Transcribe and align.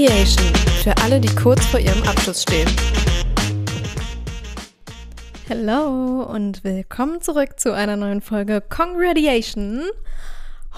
Congratulation 0.00 0.54
für 0.82 0.96
alle, 1.02 1.20
die 1.20 1.28
kurz 1.34 1.62
vor 1.66 1.78
ihrem 1.78 2.02
Abschluss 2.04 2.40
stehen. 2.40 2.66
Hello 5.46 6.22
und 6.22 6.64
willkommen 6.64 7.20
zurück 7.20 7.60
zu 7.60 7.74
einer 7.74 7.96
neuen 7.96 8.22
Folge 8.22 8.62
Congratulation. 8.62 9.82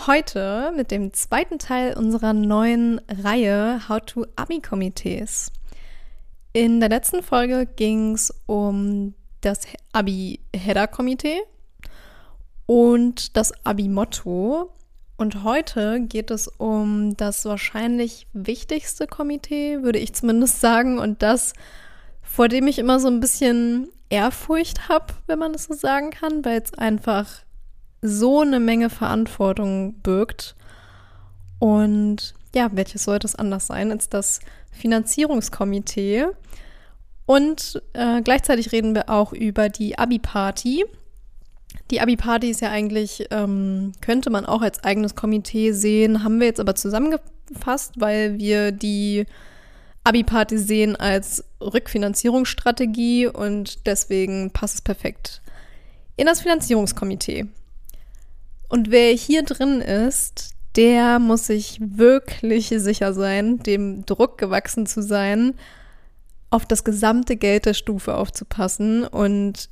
Heute 0.08 0.72
mit 0.75 0.90
dem 0.90 1.12
zweiten 1.12 1.61
Teil 1.61 1.96
unserer 1.96 2.32
neuen 2.32 3.00
Reihe 3.08 3.89
How 3.89 4.00
to 4.04 4.27
Abi-Komitees. 4.35 5.52
In 6.52 6.80
der 6.80 6.89
letzten 6.89 7.23
Folge 7.23 7.66
ging 7.66 8.14
es 8.14 8.34
um 8.46 9.14
das 9.41 9.61
Abi-Header-Komitee 9.93 11.43
und 12.67 13.36
das 13.36 13.53
Abi-Motto. 13.64 14.73
Und 15.16 15.44
heute 15.44 16.00
geht 16.00 16.30
es 16.30 16.48
um 16.48 17.16
das 17.16 17.44
wahrscheinlich 17.44 18.26
wichtigste 18.32 19.07
Komitee, 19.07 19.82
würde 19.82 19.98
ich 19.98 20.14
zumindest 20.14 20.61
sagen, 20.61 20.98
und 20.98 21.22
das, 21.22 21.53
vor 22.22 22.48
dem 22.48 22.66
ich 22.66 22.79
immer 22.79 22.98
so 22.98 23.08
ein 23.08 23.20
bisschen 23.20 23.89
Ehrfurcht 24.11 24.89
habe, 24.89 25.14
wenn 25.26 25.39
man 25.39 25.53
das 25.53 25.64
so 25.64 25.75
sagen 25.75 26.11
kann, 26.11 26.44
weil 26.44 26.61
es 26.61 26.75
einfach 26.75 27.29
so 28.03 28.40
eine 28.40 28.61
Menge 28.61 28.90
Verantwortung 28.90 29.94
birgt. 30.03 30.56
Und 31.58 32.34
ja, 32.55 32.69
welches 32.72 33.05
sollte 33.05 33.27
es 33.27 33.36
anders 33.36 33.69
sein 33.69 33.91
als 33.92 34.08
das 34.08 34.41
Finanzierungskomitee? 34.72 36.27
Und 37.25 37.81
äh, 37.92 38.20
gleichzeitig 38.20 38.72
reden 38.72 38.94
wir 38.94 39.08
auch 39.08 39.33
über 39.33 39.69
die 39.69 39.98
Abi-Party. 39.98 40.84
Die 41.91 42.00
Abi-Party 42.00 42.50
ist 42.50 42.61
ja 42.61 42.70
eigentlich, 42.70 43.27
ähm, 43.31 43.92
könnte 44.00 44.31
man 44.31 44.47
auch 44.47 44.62
als 44.62 44.83
eigenes 44.84 45.15
Komitee 45.15 45.73
sehen, 45.73 46.25
haben 46.25 46.41
wir 46.41 46.47
jetzt 46.47 46.61
aber 46.61 46.75
zusammengefasst, 46.75 47.95
weil 47.98 48.39
wir 48.39 48.73
die 48.73 49.27
Abi-Party 50.05 50.59
sehen 50.59 50.97
als 50.97 51.45
Rückfinanzierungsstrategie 51.61 53.27
und 53.28 53.87
deswegen 53.87 54.50
passt 54.50 54.77
es 54.77 54.81
perfekt 54.81 55.43
in 56.17 56.27
das 56.27 56.41
Finanzierungskomitee. 56.41 57.47
Und 58.69 58.91
wer 58.91 59.12
hier 59.12 59.43
drin 59.43 59.81
ist, 59.81 60.55
der 60.77 61.19
muss 61.19 61.47
sich 61.47 61.78
wirklich 61.81 62.69
sicher 62.69 63.12
sein, 63.12 63.59
dem 63.59 64.06
Druck 64.06 64.39
gewachsen 64.39 64.87
zu 64.87 65.03
sein, 65.03 65.55
auf 66.50 66.67
das 66.67 66.84
gesamte 66.84 67.37
Geld 67.37 67.67
der 67.67 67.75
Stufe 67.75 68.15
aufzupassen 68.15 69.05
und 69.05 69.69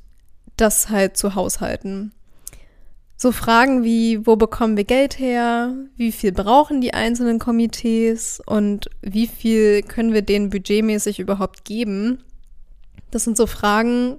das 0.57 0.89
halt 0.89 1.17
zu 1.17 1.35
haushalten. 1.35 2.11
So 3.21 3.31
Fragen 3.31 3.83
wie, 3.83 4.25
wo 4.25 4.35
bekommen 4.35 4.77
wir 4.77 4.83
Geld 4.83 5.19
her? 5.19 5.75
Wie 5.95 6.11
viel 6.11 6.31
brauchen 6.31 6.81
die 6.81 6.95
einzelnen 6.95 7.37
Komitees? 7.37 8.41
Und 8.47 8.89
wie 9.03 9.27
viel 9.27 9.83
können 9.83 10.11
wir 10.11 10.23
denen 10.23 10.49
budgetmäßig 10.49 11.19
überhaupt 11.19 11.63
geben? 11.63 12.23
Das 13.11 13.23
sind 13.23 13.37
so 13.37 13.45
Fragen, 13.45 14.17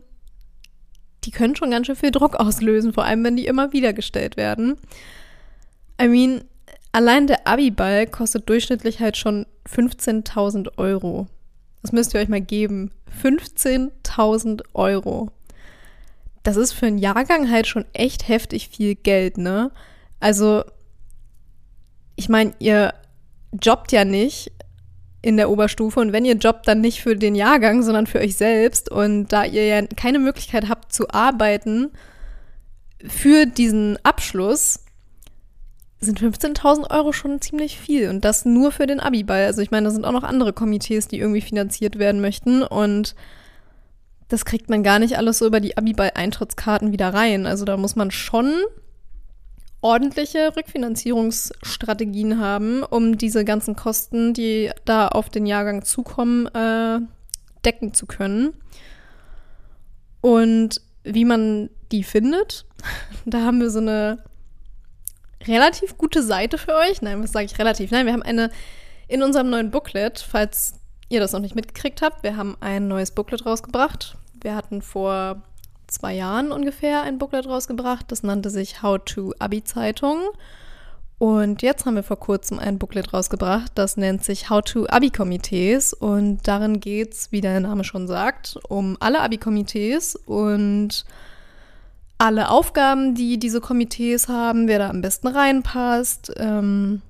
die 1.25 1.33
können 1.33 1.57
schon 1.57 1.73
ganz 1.73 1.89
schön 1.89 1.97
viel 1.97 2.13
Druck 2.13 2.37
auslösen, 2.37 2.93
vor 2.93 3.05
allem 3.05 3.25
wenn 3.25 3.37
die 3.37 3.47
immer 3.47 3.73
wieder 3.73 3.93
gestellt 3.93 4.37
werden. 4.37 4.77
I 6.01 6.07
mean, 6.07 6.45
allein 6.93 7.27
der 7.27 7.47
Abiball 7.49 8.07
kostet 8.07 8.49
durchschnittlich 8.49 9.01
halt 9.01 9.17
schon 9.17 9.47
15.000 9.69 10.79
Euro. 10.79 11.27
Das 11.83 11.91
müsst 11.91 12.15
ihr 12.15 12.21
euch 12.21 12.29
mal 12.29 12.41
geben. 12.41 12.93
15.000 13.21 14.63
Euro 14.75 15.31
das 16.43 16.57
ist 16.57 16.73
für 16.73 16.87
einen 16.87 16.99
Jahrgang 16.99 17.51
halt 17.51 17.67
schon 17.67 17.85
echt 17.93 18.29
heftig 18.29 18.69
viel 18.69 18.95
Geld, 18.95 19.39
ne? 19.39 19.71
Also, 20.21 20.65
ich 22.17 22.29
meine, 22.29 22.53
ihr 22.59 22.95
jobbt 23.61 23.93
ja 23.93 24.05
nicht 24.05 24.53
in 25.23 25.37
der 25.37 25.51
Oberstufe 25.51 26.01
und 26.01 26.13
wenn 26.13 26.25
ihr 26.25 26.35
jobbt, 26.35 26.67
dann 26.67 26.81
nicht 26.81 27.01
für 27.01 27.17
den 27.17 27.37
Jahrgang, 27.37 27.83
sondern 27.83 28.07
für 28.07 28.19
euch 28.19 28.37
selbst. 28.37 28.91
Und 28.91 29.29
da 29.29 29.45
ihr 29.45 29.67
ja 29.67 29.87
keine 29.87 30.19
Möglichkeit 30.19 30.69
habt 30.69 30.93
zu 30.93 31.09
arbeiten 31.11 31.91
für 33.07 33.47
diesen 33.47 33.99
Abschluss, 34.05 34.81
sind 36.01 36.21
15.000 36.21 36.91
Euro 36.91 37.13
schon 37.13 37.41
ziemlich 37.41 37.79
viel 37.79 38.11
und 38.11 38.25
das 38.25 38.45
nur 38.45 38.73
für 38.73 38.87
den 38.87 38.99
Abiball. 38.99 39.47
Also 39.47 39.63
ich 39.63 39.71
meine, 39.71 39.85
da 39.85 39.91
sind 39.93 40.05
auch 40.05 40.13
noch 40.13 40.25
andere 40.25 40.53
Komitees, 40.53 41.07
die 41.07 41.21
irgendwie 41.21 41.41
finanziert 41.41 41.99
werden 41.99 42.21
möchten 42.21 42.65
und 42.65 43.15
das 44.33 44.47
kriegt 44.47 44.71
man 44.71 44.83
gar 44.83 44.99
nicht 44.99 45.19
alles 45.19 45.39
so 45.39 45.47
über 45.47 45.61
die 45.61 45.77
Abiball-Eintrittskarten 45.77 46.91
wieder 46.91 47.13
rein. 47.13 47.45
Also 47.45 47.67
da 47.67 47.77
muss 47.77 47.97
man 47.97 48.11
schon 48.11 48.63
ordentliche 49.83 50.57
Rückfinanzierungsstrategien 50.57 52.39
haben, 52.41 52.83
um 52.83 53.19
diese 53.19 53.45
ganzen 53.45 53.77
Kosten, 53.77 54.33
die 54.33 54.71
da 54.87 55.09
auf 55.09 55.29
den 55.29 55.45
Jahrgang 55.45 55.85
zukommen, 55.85 56.47
äh, 56.47 57.01
decken 57.63 57.93
zu 57.93 58.07
können. 58.07 58.55
Und 60.23 60.81
wie 61.05 61.27
man 61.27 61.69
die 61.91 62.03
findet, 62.03 62.65
da 63.27 63.43
haben 63.43 63.61
wir 63.61 63.69
so 63.69 63.81
eine 63.81 64.25
relativ 65.47 65.99
gute 65.99 66.23
Seite 66.23 66.57
für 66.57 66.75
euch. 66.75 67.03
Nein, 67.03 67.23
was 67.23 67.33
sage 67.33 67.45
ich 67.45 67.59
relativ? 67.59 67.91
Nein, 67.91 68.07
wir 68.07 68.15
haben 68.15 68.23
eine 68.23 68.51
in 69.09 69.23
unserem 69.23 69.51
neuen 69.51 69.71
Booklet, 69.71 70.21
falls 70.21 70.75
ihr 71.11 71.21
das 71.21 71.33
noch 71.33 71.41
nicht 71.41 71.55
mitgekriegt 71.55 72.01
habt, 72.01 72.23
wir 72.23 72.39
haben 72.39 72.57
ein 72.61 72.89
neues 72.89 73.11
Booklet 73.11 73.45
rausgebracht. 73.45 74.17
Wir 74.43 74.55
hatten 74.57 74.83
vor 74.83 75.43
zwei 75.87 76.15
Jahren 76.15 76.53
ungefähr 76.53 77.03
ein 77.03 77.19
Booklet 77.19 77.47
rausgebracht. 77.47 78.07
Das 78.09 78.23
nannte 78.23 78.51
sich 78.51 78.83
How 78.83 78.99
to 79.05 79.33
Abi-Zeitung. 79.39 80.21
Und 81.19 81.63
jetzt 81.63 81.87
haben 81.87 81.95
wir 81.95 82.03
vor 82.03 82.19
kurzem 82.19 82.59
ein 82.59 82.81
Booklet 82.81 83.15
rausgebracht, 83.15 83.71
das 83.77 83.97
nennt 83.97 84.25
sich 84.25 84.51
How 84.51 84.61
to 84.61 84.89
Abi-Komitees. 84.89 85.93
Und 85.93 86.41
darin 86.49 86.81
geht 86.81 87.13
es, 87.13 87.31
wie 87.31 87.41
der 87.41 87.61
Name 87.61 87.85
schon 87.85 88.09
sagt, 88.09 88.59
um 88.69 88.97
alle 88.99 89.21
Abi-Komitees 89.21 90.17
und 90.17 91.05
alle 92.19 92.51
Aufgaben, 92.51 93.15
die 93.15 93.39
diese 93.39 93.61
Komitees 93.61 94.27
haben, 94.27 94.67
wer 94.67 94.81
da 94.81 94.91
am 94.91 95.01
besten 95.01 95.29
reinpasst, 95.29 96.33
ähm, 96.39 97.03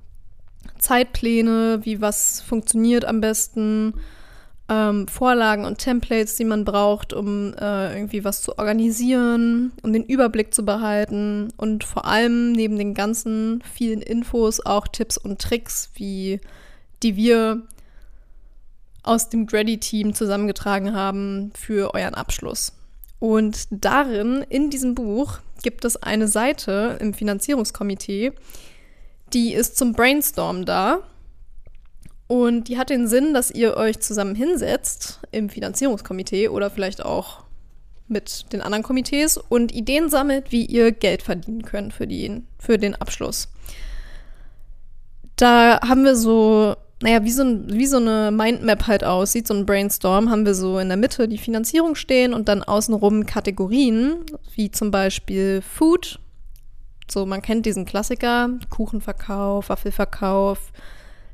Zeitpläne, 0.77 1.79
wie 1.81 1.99
was 1.99 2.41
funktioniert 2.41 3.05
am 3.05 3.19
besten 3.19 3.95
ähm, 4.69 5.07
Vorlagen 5.07 5.65
und 5.65 5.77
Templates, 5.77 6.35
die 6.35 6.45
man 6.45 6.65
braucht, 6.65 7.13
um 7.13 7.53
äh, 7.53 7.95
irgendwie 7.95 8.23
was 8.23 8.41
zu 8.41 8.57
organisieren, 8.57 9.73
um 9.81 9.91
den 9.91 10.03
Überblick 10.03 10.53
zu 10.53 10.63
behalten 10.63 11.51
und 11.57 11.83
vor 11.83 12.05
allem 12.05 12.53
neben 12.53 12.77
den 12.77 12.93
ganzen 12.93 13.61
vielen 13.73 14.01
Infos 14.01 14.65
auch 14.65 14.87
Tipps 14.87 15.17
und 15.17 15.41
Tricks, 15.41 15.91
wie 15.95 16.39
die 17.01 17.15
wir 17.15 17.63
aus 19.03 19.29
dem 19.29 19.45
Grady-Team 19.47 20.13
zusammengetragen 20.13 20.95
haben 20.95 21.51
für 21.53 21.93
euren 21.93 22.13
Abschluss. 22.13 22.71
Und 23.19 23.67
darin, 23.69 24.45
in 24.49 24.69
diesem 24.69 24.95
Buch, 24.95 25.39
gibt 25.61 25.85
es 25.85 26.01
eine 26.01 26.27
Seite 26.27 26.97
im 26.99 27.13
Finanzierungskomitee, 27.13 28.33
die 29.33 29.53
ist 29.53 29.77
zum 29.77 29.93
Brainstorm 29.93 30.65
da. 30.65 30.99
Und 32.33 32.67
die 32.67 32.79
hat 32.79 32.89
den 32.89 33.07
Sinn, 33.07 33.35
dass 33.35 33.51
ihr 33.51 33.77
euch 33.77 33.99
zusammen 33.99 34.33
hinsetzt 34.33 35.19
im 35.31 35.49
Finanzierungskomitee 35.49 36.47
oder 36.47 36.71
vielleicht 36.71 37.05
auch 37.05 37.43
mit 38.07 38.51
den 38.51 38.59
anderen 38.59 38.81
Komitees 38.81 39.37
und 39.37 39.71
Ideen 39.71 40.09
sammelt, 40.09 40.51
wie 40.51 40.65
ihr 40.65 40.91
Geld 40.93 41.21
verdienen 41.21 41.61
könnt 41.61 41.93
für, 41.93 42.07
den, 42.07 42.47
für 42.57 42.79
den 42.79 42.95
Abschluss. 42.95 43.49
Da 45.35 45.79
haben 45.87 46.05
wir 46.05 46.15
so, 46.15 46.75
naja, 47.03 47.23
wie 47.23 47.29
so, 47.29 47.43
wie 47.67 47.85
so 47.85 47.97
eine 47.97 48.31
Mindmap 48.31 48.87
halt 48.87 49.03
aussieht, 49.03 49.45
so 49.45 49.53
ein 49.53 49.67
Brainstorm, 49.67 50.31
haben 50.31 50.47
wir 50.47 50.55
so 50.55 50.79
in 50.79 50.87
der 50.87 50.97
Mitte 50.97 51.27
die 51.27 51.37
Finanzierung 51.37 51.93
stehen 51.93 52.33
und 52.33 52.47
dann 52.47 52.63
außenrum 52.63 53.27
Kategorien, 53.27 54.25
wie 54.55 54.71
zum 54.71 54.89
Beispiel 54.89 55.61
Food. 55.61 56.17
So, 57.07 57.27
man 57.27 57.43
kennt 57.43 57.67
diesen 57.67 57.85
Klassiker, 57.85 58.49
Kuchenverkauf, 58.71 59.69
Waffelverkauf, 59.69 60.71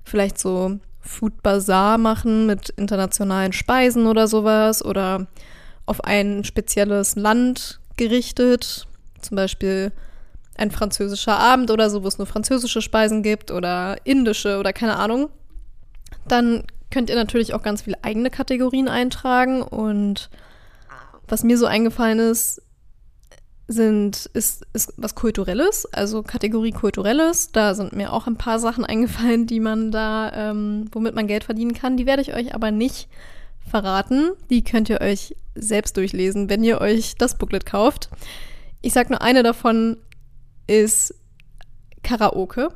vielleicht 0.03 0.37
so 0.37 0.77
Food 0.99 1.41
Bazaar 1.41 1.97
machen 1.97 2.45
mit 2.45 2.69
internationalen 2.69 3.53
Speisen 3.53 4.07
oder 4.07 4.27
sowas 4.27 4.83
oder 4.83 5.27
auf 5.85 6.03
ein 6.03 6.43
spezielles 6.43 7.15
Land 7.15 7.79
gerichtet, 7.97 8.87
zum 9.21 9.35
Beispiel 9.35 9.91
ein 10.55 10.71
französischer 10.71 11.37
Abend 11.37 11.71
oder 11.71 11.89
so, 11.89 12.03
wo 12.03 12.07
es 12.07 12.17
nur 12.17 12.27
französische 12.27 12.81
Speisen 12.81 13.23
gibt 13.23 13.49
oder 13.49 13.97
indische 14.03 14.59
oder 14.59 14.73
keine 14.73 14.97
Ahnung. 14.97 15.29
Dann 16.27 16.63
könnt 16.91 17.09
ihr 17.09 17.15
natürlich 17.15 17.53
auch 17.53 17.61
ganz 17.61 17.83
viele 17.83 18.03
eigene 18.03 18.29
Kategorien 18.29 18.87
eintragen 18.87 19.61
und 19.61 20.29
was 21.27 21.43
mir 21.43 21.57
so 21.57 21.65
eingefallen 21.65 22.19
ist, 22.19 22.61
sind, 23.69 24.25
ist, 24.33 24.65
ist 24.73 24.93
was 24.97 25.13
Kulturelles, 25.13 25.85
also 25.93 26.23
Kategorie 26.23 26.71
Kulturelles. 26.71 27.51
Da 27.51 27.75
sind 27.75 27.93
mir 27.93 28.11
auch 28.11 28.25
ein 28.25 28.35
paar 28.35 28.57
Sachen 28.57 28.83
eingefallen, 28.83 29.45
die 29.45 29.59
man 29.59 29.91
da, 29.91 30.31
ähm, 30.33 30.85
womit 30.91 31.13
man 31.13 31.27
Geld 31.27 31.43
verdienen 31.43 31.73
kann. 31.73 31.95
Die 31.95 32.07
werde 32.07 32.23
ich 32.23 32.33
euch 32.33 32.55
aber 32.55 32.71
nicht 32.71 33.07
verraten. 33.69 34.31
Die 34.49 34.63
könnt 34.63 34.89
ihr 34.89 35.01
euch 35.01 35.35
selbst 35.53 35.97
durchlesen, 35.97 36.49
wenn 36.49 36.63
ihr 36.63 36.81
euch 36.81 37.13
das 37.15 37.37
Booklet 37.37 37.67
kauft. 37.67 38.09
Ich 38.81 38.93
sag 38.93 39.11
nur, 39.11 39.21
eine 39.21 39.43
davon 39.43 39.97
ist 40.65 41.13
Karaoke. 42.01 42.69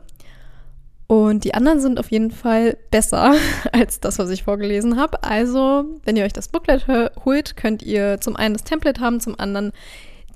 Und 1.08 1.44
die 1.44 1.56
anderen 1.56 1.80
sind 1.80 2.00
auf 2.00 2.12
jeden 2.12 2.30
Fall 2.30 2.78
besser 2.92 3.34
als 3.72 4.00
das, 4.00 4.20
was 4.20 4.30
ich 4.30 4.44
vorgelesen 4.44 5.00
habe. 5.00 5.24
Also, 5.24 5.86
wenn 6.04 6.18
ihr 6.18 6.24
euch 6.24 6.34
das 6.34 6.50
Booklet 6.50 6.86
holt, 7.26 7.58
könnt 7.58 7.82
ihr 7.82 8.22
zum 8.22 8.36
einen 8.36 8.54
das 8.54 8.64
Template 8.64 9.02
haben, 9.02 9.20
zum 9.20 9.40
anderen 9.40 9.72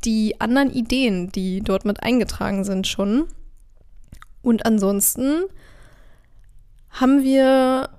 die 0.03 0.39
anderen 0.39 0.71
Ideen, 0.71 1.31
die 1.31 1.61
dort 1.61 1.85
mit 1.85 2.03
eingetragen 2.03 2.63
sind 2.63 2.87
schon. 2.87 3.27
Und 4.41 4.65
ansonsten 4.65 5.43
haben 6.89 7.23
wir 7.23 7.89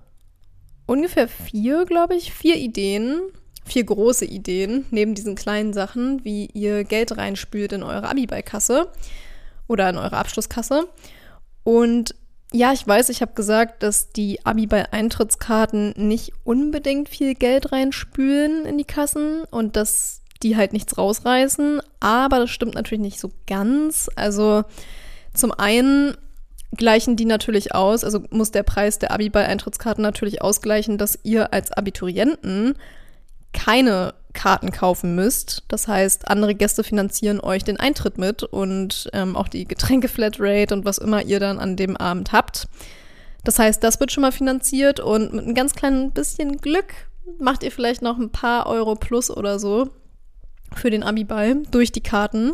ungefähr 0.86 1.28
vier, 1.28 1.84
glaube 1.84 2.16
ich, 2.16 2.32
vier 2.32 2.56
Ideen, 2.56 3.20
vier 3.64 3.84
große 3.84 4.24
Ideen, 4.24 4.86
neben 4.90 5.14
diesen 5.14 5.34
kleinen 5.34 5.72
Sachen, 5.72 6.24
wie 6.24 6.46
ihr 6.54 6.84
Geld 6.84 7.16
reinspült 7.16 7.72
in 7.72 7.82
eure 7.82 8.08
Abibei-Kasse 8.08 8.90
oder 9.66 9.90
in 9.90 9.98
eure 9.98 10.16
Abschlusskasse. 10.16 10.88
Und 11.62 12.14
ja, 12.52 12.72
ich 12.72 12.86
weiß, 12.86 13.10
ich 13.10 13.20
habe 13.20 13.34
gesagt, 13.34 13.82
dass 13.82 14.10
die 14.10 14.44
Abibei-Eintrittskarten 14.46 15.92
nicht 15.96 16.32
unbedingt 16.44 17.10
viel 17.10 17.34
Geld 17.34 17.72
reinspülen 17.72 18.64
in 18.64 18.78
die 18.78 18.84
Kassen 18.84 19.44
und 19.50 19.76
dass 19.76 20.22
die 20.42 20.56
halt 20.56 20.72
nichts 20.72 20.96
rausreißen, 20.96 21.80
aber 22.00 22.38
das 22.40 22.50
stimmt 22.50 22.74
natürlich 22.74 23.02
nicht 23.02 23.20
so 23.20 23.30
ganz. 23.46 24.08
Also 24.16 24.64
zum 25.34 25.52
einen 25.52 26.16
gleichen 26.76 27.16
die 27.16 27.24
natürlich 27.24 27.74
aus, 27.74 28.04
also 28.04 28.22
muss 28.30 28.50
der 28.50 28.62
Preis 28.62 28.98
der 28.98 29.10
Abiball-Eintrittskarten 29.10 30.02
natürlich 30.02 30.42
ausgleichen, 30.42 30.98
dass 30.98 31.18
ihr 31.22 31.52
als 31.52 31.72
Abiturienten 31.72 32.74
keine 33.52 34.14
Karten 34.34 34.70
kaufen 34.70 35.14
müsst. 35.14 35.64
Das 35.68 35.88
heißt, 35.88 36.28
andere 36.28 36.54
Gäste 36.54 36.84
finanzieren 36.84 37.40
euch 37.40 37.64
den 37.64 37.80
Eintritt 37.80 38.18
mit 38.18 38.42
und 38.44 39.08
ähm, 39.12 39.34
auch 39.36 39.48
die 39.48 39.66
Getränke-Flatrate 39.66 40.74
und 40.74 40.84
was 40.84 40.98
immer 40.98 41.22
ihr 41.22 41.40
dann 41.40 41.58
an 41.58 41.76
dem 41.76 41.96
Abend 41.96 42.32
habt. 42.32 42.68
Das 43.44 43.58
heißt, 43.58 43.82
das 43.82 43.98
wird 43.98 44.12
schon 44.12 44.22
mal 44.22 44.32
finanziert 44.32 45.00
und 45.00 45.32
mit 45.32 45.44
einem 45.44 45.54
ganz 45.54 45.74
kleinen 45.74 46.12
bisschen 46.12 46.58
Glück 46.58 46.92
macht 47.38 47.62
ihr 47.62 47.72
vielleicht 47.72 48.02
noch 48.02 48.18
ein 48.18 48.30
paar 48.30 48.66
Euro 48.66 48.94
plus 48.94 49.30
oder 49.30 49.58
so 49.58 49.90
für 50.74 50.90
den 50.90 51.02
Abiball 51.02 51.62
durch 51.70 51.92
die 51.92 52.02
Karten. 52.02 52.52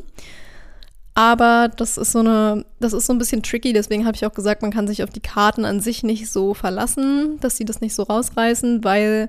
Aber 1.14 1.70
das 1.74 1.96
ist 1.96 2.12
so 2.12 2.18
eine, 2.18 2.64
das 2.80 2.92
ist 2.92 3.06
so 3.06 3.12
ein 3.12 3.18
bisschen 3.18 3.42
tricky, 3.42 3.72
deswegen 3.72 4.04
habe 4.04 4.16
ich 4.16 4.26
auch 4.26 4.34
gesagt, 4.34 4.62
man 4.62 4.72
kann 4.72 4.88
sich 4.88 5.04
auf 5.04 5.10
die 5.10 5.20
Karten 5.20 5.64
an 5.64 5.80
sich 5.80 6.02
nicht 6.02 6.28
so 6.28 6.54
verlassen, 6.54 7.38
dass 7.40 7.56
sie 7.56 7.64
das 7.64 7.80
nicht 7.80 7.94
so 7.94 8.02
rausreißen, 8.02 8.82
weil 8.82 9.28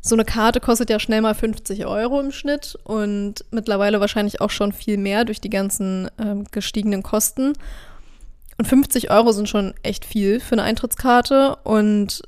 so 0.00 0.16
eine 0.16 0.24
Karte 0.24 0.60
kostet 0.60 0.90
ja 0.90 0.98
schnell 0.98 1.20
mal 1.20 1.34
50 1.34 1.86
Euro 1.86 2.20
im 2.20 2.32
Schnitt 2.32 2.76
und 2.84 3.44
mittlerweile 3.50 4.00
wahrscheinlich 4.00 4.40
auch 4.40 4.50
schon 4.50 4.72
viel 4.72 4.98
mehr 4.98 5.24
durch 5.24 5.40
die 5.40 5.50
ganzen 5.50 6.08
ähm, 6.18 6.44
gestiegenen 6.50 7.02
Kosten. 7.02 7.52
Und 8.58 8.64
50 8.64 9.10
Euro 9.10 9.32
sind 9.32 9.48
schon 9.48 9.74
echt 9.82 10.04
viel 10.04 10.40
für 10.40 10.54
eine 10.54 10.62
Eintrittskarte 10.62 11.56
und 11.62 12.22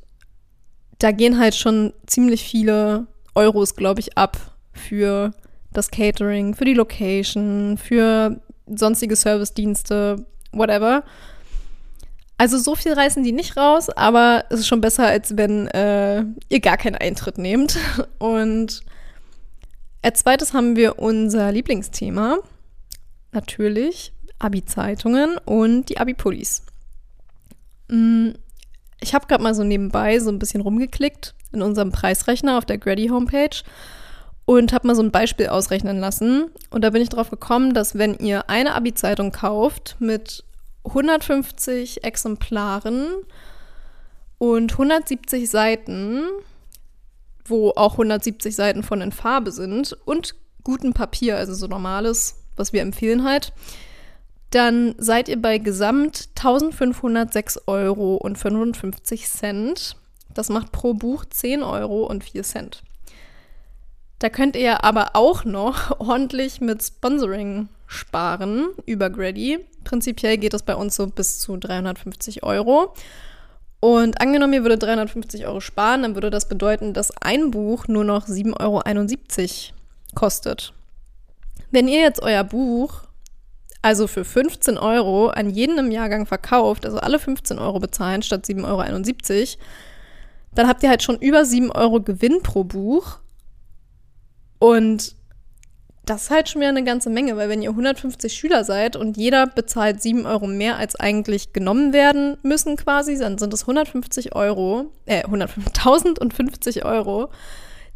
da 0.99 1.11
gehen 1.13 1.39
halt 1.39 1.55
schon 1.55 1.93
ziemlich 2.07 2.45
viele 2.45 3.07
Euros, 3.35 3.77
glaube 3.77 4.01
ich, 4.01 4.19
ab 4.19 4.37
für 4.73 5.33
das 5.73 5.91
Catering, 5.91 6.55
für 6.55 6.65
die 6.65 6.75
Location, 6.75 7.79
für 7.79 8.41
sonstige 8.67 9.17
Servicedienste, 9.17 10.27
whatever. 10.53 11.05
Also 12.37 12.59
so 12.59 12.77
viel 12.77 12.93
reißen 12.93 13.25
die 13.25 13.33
nicht 13.33 13.57
raus, 13.57 13.91
aber 13.91 14.45
es 14.51 14.61
ist 14.61 14.69
schon 14.69 14.81
besser, 14.81 15.07
als 15.07 15.37
wenn 15.37 15.67
äh, 15.69 16.25
ihr 16.49 16.61
gar 16.61 16.77
keinen 16.77 16.95
Eintritt 16.95 17.39
nehmt. 17.39 17.77
Und 18.19 18.83
als 20.03 20.21
zweites 20.21 20.55
haben 20.55 20.77
wir 20.77 20.99
unser 21.01 21.51
Lieblingsthema. 21.51 22.39
Natürlich 23.33 24.13
Abi-Zeitungen 24.39 25.37
und 25.45 25.89
die 25.89 25.99
Abi-Pullis. 25.99 26.63
Mm, 27.89 28.31
ich 29.01 29.15
habe 29.15 29.27
gerade 29.27 29.43
mal 29.43 29.55
so 29.55 29.65
nebenbei 29.65 30.19
so 30.19 30.31
ein 30.31 30.39
bisschen 30.39 30.61
rumgeklickt 30.61 31.35
in 31.53 31.63
unserem 31.63 31.93
Preisrechner 31.93 32.59
auf 32.59 32.65
der 32.65 32.79
Grady 32.79 33.09
Homepage 33.09 33.51
und 34.49 34.73
habe 34.73 34.87
mal 34.87 34.95
so 34.95 35.03
ein 35.03 35.11
Beispiel 35.11 35.49
ausrechnen 35.49 36.01
lassen. 36.01 36.47
Und 36.71 36.83
da 36.83 36.89
bin 36.89 37.03
ich 37.03 37.11
drauf 37.11 37.29
gekommen, 37.29 37.75
dass 37.75 37.99
wenn 37.99 38.15
ihr 38.15 38.49
eine 38.49 38.75
Abi-Zeitung 38.75 39.31
kauft 39.31 39.97
mit 39.99 40.43
150 40.87 42.03
Exemplaren 42.03 43.09
und 44.39 44.73
170 44.73 45.51
Seiten, 45.51 46.23
wo 47.45 47.73
auch 47.77 47.93
170 47.93 48.57
Seiten 48.57 48.83
von 48.83 49.03
in 49.03 49.13
Farbe 49.13 49.53
sind 49.53 49.95
und 50.07 50.35
gutem 50.65 50.95
Papier, 50.95 51.37
also 51.37 51.53
so 51.53 51.67
normales, 51.67 52.37
was 52.57 52.73
wir 52.73 52.81
empfehlen 52.81 53.25
halt, 53.25 53.53
dann 54.49 54.95
seid 54.97 55.29
ihr 55.29 55.43
bei 55.43 55.59
gesamt 55.59 56.31
1506 56.39 57.65
Euro 57.67 58.15
und 58.15 58.39
55 58.39 59.29
Cent. 59.29 59.97
Das 60.33 60.49
macht 60.49 60.73
pro 60.73 60.95
Buch 60.95 61.27
10 61.27 61.63
Euro 61.63 62.07
und 62.07 62.25
4 62.25 62.43
Cent. 62.45 62.83
Da 64.19 64.29
könnt 64.29 64.57
ihr 64.57 64.85
aber 64.85 65.11
auch 65.15 65.45
noch 65.45 66.01
ordentlich 66.01 66.61
mit 66.61 66.83
Sponsoring 66.83 67.69
sparen 67.87 68.69
über 68.87 69.11
Grady. 69.11 69.65
Prinzipiell 69.85 70.37
geht 70.37 70.53
das 70.53 70.63
bei 70.63 70.75
uns 70.75 70.97
so 70.97 71.07
bis 71.07 71.39
zu 71.39 71.57
350 71.57 72.43
Euro. 72.43 72.95
Und 73.81 74.21
angenommen, 74.21 74.55
ihr 74.55 74.63
würdet 74.63 74.83
350 74.83 75.47
Euro 75.47 75.61
sparen, 75.61 76.03
dann 76.03 76.15
würde 76.15 76.31
das 76.31 76.49
bedeuten, 76.49 76.93
dass 76.93 77.17
ein 77.23 77.53
Buch 77.53 77.87
nur 77.87 78.05
noch 78.05 78.27
7,71 78.27 79.71
Euro 79.71 79.79
kostet. 80.15 80.73
Wenn 81.71 81.87
ihr 81.87 82.01
jetzt 82.01 82.21
euer 82.21 82.43
Buch 82.43 83.03
also 83.81 84.09
für 84.09 84.25
15 84.25 84.77
Euro 84.77 85.29
an 85.29 85.51
jeden 85.51 85.79
im 85.79 85.93
Jahrgang 85.93 86.27
verkauft, 86.27 86.85
also 86.85 86.99
alle 86.99 87.21
15 87.21 87.59
Euro 87.59 87.79
bezahlen 87.79 88.23
statt 88.23 88.45
7,71 88.47 88.65
Euro, 88.67 89.65
dann 90.55 90.67
habt 90.67 90.83
ihr 90.83 90.89
halt 90.89 91.03
schon 91.05 91.19
über 91.19 91.45
7 91.45 91.71
Euro 91.71 92.01
Gewinn 92.01 92.43
pro 92.43 92.65
Buch 92.65 93.19
und 94.59 95.15
das 96.09 96.25
ist 96.25 96.31
halt 96.31 96.49
schon 96.49 96.61
wieder 96.61 96.71
eine 96.71 96.85
ganze 96.85 97.11
Menge, 97.11 97.37
weil 97.37 97.49
wenn 97.49 97.63
ihr 97.63 97.71
150 97.71 98.33
Schüler 98.33 98.65
seid 98.65 98.97
und 98.97 99.17
jeder 99.17 99.47
bezahlt 99.47 100.01
7 100.01 100.25
Euro 100.27 100.47
mehr, 100.47 100.77
als 100.77 100.97
eigentlich 100.97 101.53
genommen 101.53 101.93
werden 101.93 102.39
müssen 102.43 102.77
quasi, 102.77 103.19
dann 103.19 103.37
sind 103.37 103.53
es 103.53 103.63
150 103.63 104.35
Euro, 104.35 104.87
äh, 105.05 105.23
1050 105.25 106.85
Euro, 106.85 107.29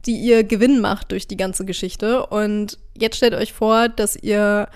die 0.05 0.17
ihr 0.19 0.45
Gewinn 0.45 0.81
macht 0.81 1.13
durch 1.13 1.27
die 1.27 1.37
ganze 1.39 1.65
Geschichte. 1.65 2.27
Und 2.27 2.79
jetzt 2.99 3.17
stellt 3.17 3.35
euch 3.35 3.55
vor, 3.55 3.89
dass 3.89 4.17
ihr 4.17 4.69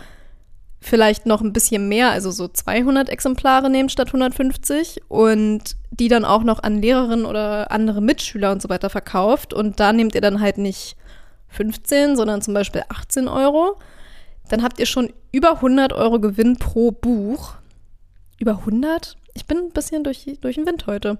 vielleicht 0.80 1.26
noch 1.26 1.42
ein 1.42 1.52
bisschen 1.52 1.88
mehr, 1.88 2.10
also 2.10 2.30
so 2.30 2.48
200 2.48 3.08
Exemplare 3.08 3.68
nehmt 3.68 3.92
statt 3.92 4.08
150 4.08 5.02
und 5.08 5.76
die 5.90 6.08
dann 6.08 6.24
auch 6.24 6.44
noch 6.44 6.62
an 6.62 6.80
Lehrerinnen 6.80 7.26
oder 7.26 7.70
andere 7.70 8.00
Mitschüler 8.00 8.52
und 8.52 8.62
so 8.62 8.68
weiter 8.68 8.88
verkauft. 8.88 9.52
Und 9.52 9.80
da 9.80 9.92
nehmt 9.92 10.14
ihr 10.14 10.20
dann 10.20 10.40
halt 10.40 10.58
nicht 10.58 10.96
15, 11.48 12.16
sondern 12.16 12.42
zum 12.42 12.54
Beispiel 12.54 12.82
18 12.88 13.28
Euro, 13.28 13.78
dann 14.48 14.62
habt 14.62 14.78
ihr 14.78 14.86
schon 14.86 15.12
über 15.32 15.56
100 15.56 15.92
Euro 15.92 16.20
Gewinn 16.20 16.56
pro 16.56 16.90
Buch. 16.92 17.54
Über 18.38 18.58
100? 18.58 19.16
Ich 19.34 19.46
bin 19.46 19.58
ein 19.58 19.70
bisschen 19.70 20.04
durch, 20.04 20.26
durch 20.40 20.56
den 20.56 20.66
Wind 20.66 20.86
heute. 20.86 21.18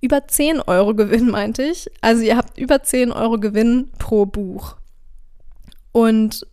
Über 0.00 0.26
10 0.26 0.60
Euro 0.60 0.94
Gewinn, 0.94 1.30
meinte 1.30 1.62
ich. 1.62 1.90
Also 2.00 2.22
ihr 2.22 2.36
habt 2.36 2.58
über 2.58 2.82
10 2.82 3.12
Euro 3.12 3.38
Gewinn 3.38 3.90
pro 3.98 4.26
Buch. 4.26 4.76
Und 5.92 6.46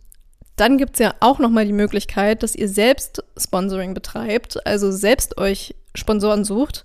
dann 0.56 0.78
gibt 0.78 0.94
es 0.94 1.00
ja 1.00 1.14
auch 1.20 1.38
nochmal 1.38 1.66
die 1.66 1.72
Möglichkeit, 1.72 2.42
dass 2.42 2.54
ihr 2.54 2.68
selbst 2.68 3.22
Sponsoring 3.36 3.92
betreibt, 3.92 4.66
also 4.66 4.90
selbst 4.90 5.38
euch 5.38 5.74
Sponsoren 5.94 6.44
sucht. 6.44 6.84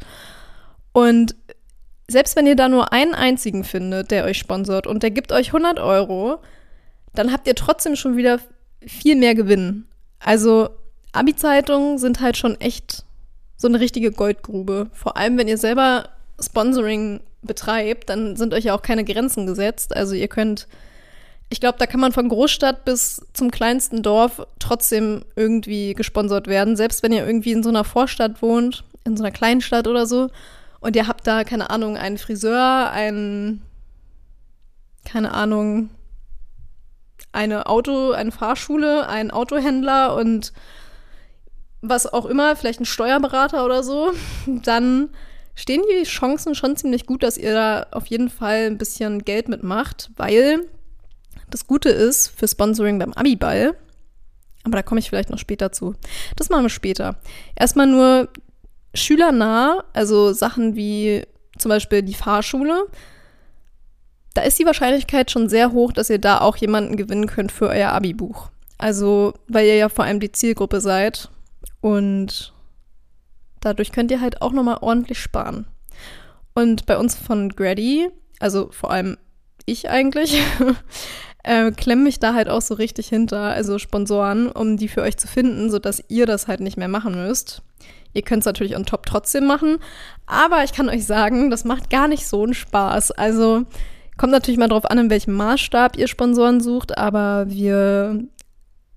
Und 0.91 1.35
selbst 2.11 2.35
wenn 2.35 2.47
ihr 2.47 2.55
da 2.55 2.69
nur 2.69 2.93
einen 2.93 3.13
einzigen 3.13 3.63
findet, 3.63 4.11
der 4.11 4.25
euch 4.25 4.37
sponsort 4.37 4.87
und 4.87 5.03
der 5.03 5.11
gibt 5.11 5.31
euch 5.31 5.47
100 5.47 5.79
Euro, 5.79 6.39
dann 7.13 7.31
habt 7.31 7.47
ihr 7.47 7.55
trotzdem 7.55 7.95
schon 7.95 8.17
wieder 8.17 8.39
viel 8.85 9.15
mehr 9.15 9.35
Gewinn. 9.35 9.85
Also 10.19 10.69
Abi-Zeitungen 11.13 11.97
sind 11.97 12.21
halt 12.21 12.37
schon 12.37 12.59
echt 12.59 13.03
so 13.57 13.67
eine 13.67 13.79
richtige 13.79 14.11
Goldgrube. 14.11 14.89
Vor 14.93 15.17
allem, 15.17 15.37
wenn 15.37 15.47
ihr 15.47 15.57
selber 15.57 16.09
Sponsoring 16.39 17.21
betreibt, 17.41 18.09
dann 18.09 18.35
sind 18.35 18.53
euch 18.53 18.65
ja 18.65 18.75
auch 18.75 18.81
keine 18.81 19.03
Grenzen 19.03 19.45
gesetzt. 19.45 19.95
Also 19.95 20.15
ihr 20.15 20.27
könnt, 20.27 20.67
ich 21.49 21.59
glaube, 21.59 21.77
da 21.79 21.85
kann 21.85 21.99
man 21.99 22.11
von 22.11 22.29
Großstadt 22.29 22.85
bis 22.85 23.25
zum 23.33 23.51
kleinsten 23.51 24.03
Dorf 24.03 24.45
trotzdem 24.59 25.23
irgendwie 25.35 25.93
gesponsert 25.93 26.47
werden. 26.47 26.75
Selbst 26.75 27.03
wenn 27.03 27.13
ihr 27.13 27.25
irgendwie 27.25 27.51
in 27.51 27.63
so 27.63 27.69
einer 27.69 27.83
Vorstadt 27.83 28.41
wohnt, 28.41 28.83
in 29.03 29.17
so 29.17 29.23
einer 29.23 29.31
kleinen 29.31 29.61
Stadt 29.61 29.87
oder 29.87 30.05
so 30.05 30.29
und 30.81 30.95
ihr 30.95 31.07
habt 31.07 31.25
da, 31.25 31.43
keine 31.45 31.69
Ahnung, 31.69 31.95
einen 31.95 32.17
Friseur, 32.17 32.91
einen, 32.91 33.61
keine 35.05 35.33
Ahnung, 35.33 35.91
eine 37.31 37.67
Auto, 37.67 38.11
eine 38.11 38.31
Fahrschule, 38.31 39.07
einen 39.07 39.31
Autohändler 39.31 40.15
und 40.15 40.51
was 41.81 42.11
auch 42.11 42.25
immer, 42.25 42.55
vielleicht 42.55 42.81
ein 42.81 42.85
Steuerberater 42.85 43.63
oder 43.63 43.83
so, 43.83 44.11
dann 44.47 45.09
stehen 45.55 45.83
die 45.89 46.03
Chancen 46.03 46.55
schon 46.55 46.75
ziemlich 46.75 47.05
gut, 47.05 47.23
dass 47.23 47.37
ihr 47.37 47.53
da 47.53 47.87
auf 47.91 48.07
jeden 48.07 48.29
Fall 48.29 48.65
ein 48.65 48.77
bisschen 48.77 49.23
Geld 49.23 49.49
mitmacht, 49.49 50.09
weil 50.17 50.67
das 51.49 51.67
Gute 51.67 51.89
ist 51.89 52.29
für 52.29 52.47
Sponsoring 52.47 52.97
beim 52.97 53.13
Abiball, 53.13 53.75
aber 54.63 54.77
da 54.77 54.83
komme 54.83 54.99
ich 54.99 55.09
vielleicht 55.09 55.29
noch 55.29 55.39
später 55.39 55.71
zu. 55.71 55.95
Das 56.35 56.49
machen 56.49 56.63
wir 56.63 56.69
später. 56.69 57.17
Erstmal 57.55 57.87
nur 57.87 58.29
schülernah, 58.93 59.83
also 59.93 60.33
Sachen 60.33 60.75
wie 60.75 61.25
zum 61.57 61.69
Beispiel 61.69 62.01
die 62.01 62.13
Fahrschule, 62.13 62.87
da 64.33 64.41
ist 64.43 64.59
die 64.59 64.65
Wahrscheinlichkeit 64.65 65.29
schon 65.29 65.49
sehr 65.49 65.71
hoch, 65.71 65.91
dass 65.91 66.09
ihr 66.09 66.19
da 66.19 66.39
auch 66.39 66.55
jemanden 66.57 66.95
gewinnen 66.95 67.27
könnt 67.27 67.51
für 67.51 67.67
euer 67.67 67.89
Abi-Buch. 67.89 68.49
Also, 68.77 69.33
weil 69.47 69.67
ihr 69.67 69.75
ja 69.75 69.89
vor 69.89 70.05
allem 70.05 70.19
die 70.19 70.31
Zielgruppe 70.31 70.81
seid 70.81 71.29
und 71.81 72.53
dadurch 73.59 73.91
könnt 73.91 74.11
ihr 74.11 74.21
halt 74.21 74.41
auch 74.41 74.53
nochmal 74.53 74.79
ordentlich 74.81 75.19
sparen. 75.19 75.67
Und 76.53 76.85
bei 76.85 76.97
uns 76.97 77.15
von 77.15 77.49
Grady, 77.49 78.09
also 78.39 78.69
vor 78.71 78.91
allem 78.91 79.17
ich 79.65 79.89
eigentlich, 79.89 80.41
äh, 81.43 81.71
klemme 81.71 82.03
mich 82.03 82.19
da 82.19 82.33
halt 82.33 82.49
auch 82.49 82.61
so 82.61 82.73
richtig 82.73 83.07
hinter, 83.09 83.41
also 83.41 83.77
Sponsoren, 83.77 84.49
um 84.49 84.77
die 84.77 84.87
für 84.87 85.01
euch 85.01 85.17
zu 85.17 85.27
finden, 85.27 85.69
sodass 85.69 86.03
ihr 86.07 86.25
das 86.25 86.47
halt 86.47 86.59
nicht 86.59 86.77
mehr 86.77 86.87
machen 86.87 87.13
müsst. 87.13 87.61
Ihr 88.13 88.21
könnt 88.21 88.41
es 88.41 88.45
natürlich 88.45 88.75
on 88.75 88.85
top 88.85 89.05
trotzdem 89.05 89.45
machen, 89.45 89.77
aber 90.25 90.63
ich 90.63 90.73
kann 90.73 90.89
euch 90.89 91.05
sagen, 91.05 91.49
das 91.49 91.63
macht 91.63 91.89
gar 91.89 92.07
nicht 92.07 92.27
so 92.27 92.43
einen 92.43 92.53
Spaß. 92.53 93.11
Also 93.11 93.63
kommt 94.17 94.31
natürlich 94.31 94.59
mal 94.59 94.67
drauf 94.67 94.85
an, 94.85 94.97
in 94.97 95.09
welchem 95.09 95.33
Maßstab 95.33 95.97
ihr 95.97 96.07
Sponsoren 96.07 96.61
sucht, 96.61 96.97
aber 96.97 97.45
wir 97.49 98.23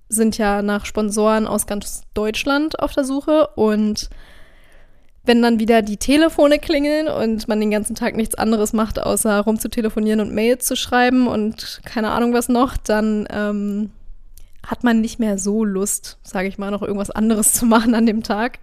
sind 0.08 0.38
ja 0.38 0.62
nach 0.62 0.86
Sponsoren 0.86 1.46
aus 1.46 1.66
ganz 1.66 2.02
Deutschland 2.14 2.78
auf 2.80 2.92
der 2.92 3.04
Suche 3.04 3.48
und 3.54 4.10
wenn 5.26 5.40
dann 5.40 5.58
wieder 5.58 5.80
die 5.80 5.96
Telefone 5.96 6.58
klingeln 6.58 7.08
und 7.08 7.48
man 7.48 7.58
den 7.58 7.70
ganzen 7.70 7.94
Tag 7.94 8.14
nichts 8.14 8.34
anderes 8.34 8.72
macht, 8.74 9.00
außer 9.00 9.40
rumzutelefonieren 9.40 10.20
und 10.20 10.34
Mails 10.34 10.66
zu 10.66 10.76
schreiben 10.76 11.26
und 11.26 11.80
keine 11.84 12.10
Ahnung 12.10 12.34
was 12.34 12.48
noch, 12.48 12.76
dann 12.76 13.26
ähm, 13.30 13.90
hat 14.66 14.84
man 14.84 15.00
nicht 15.00 15.18
mehr 15.18 15.38
so 15.38 15.64
Lust, 15.64 16.18
sage 16.22 16.48
ich 16.48 16.58
mal, 16.58 16.70
noch 16.70 16.82
irgendwas 16.82 17.10
anderes 17.10 17.52
zu 17.52 17.66
machen 17.66 17.94
an 17.94 18.06
dem 18.06 18.22
Tag. 18.22 18.58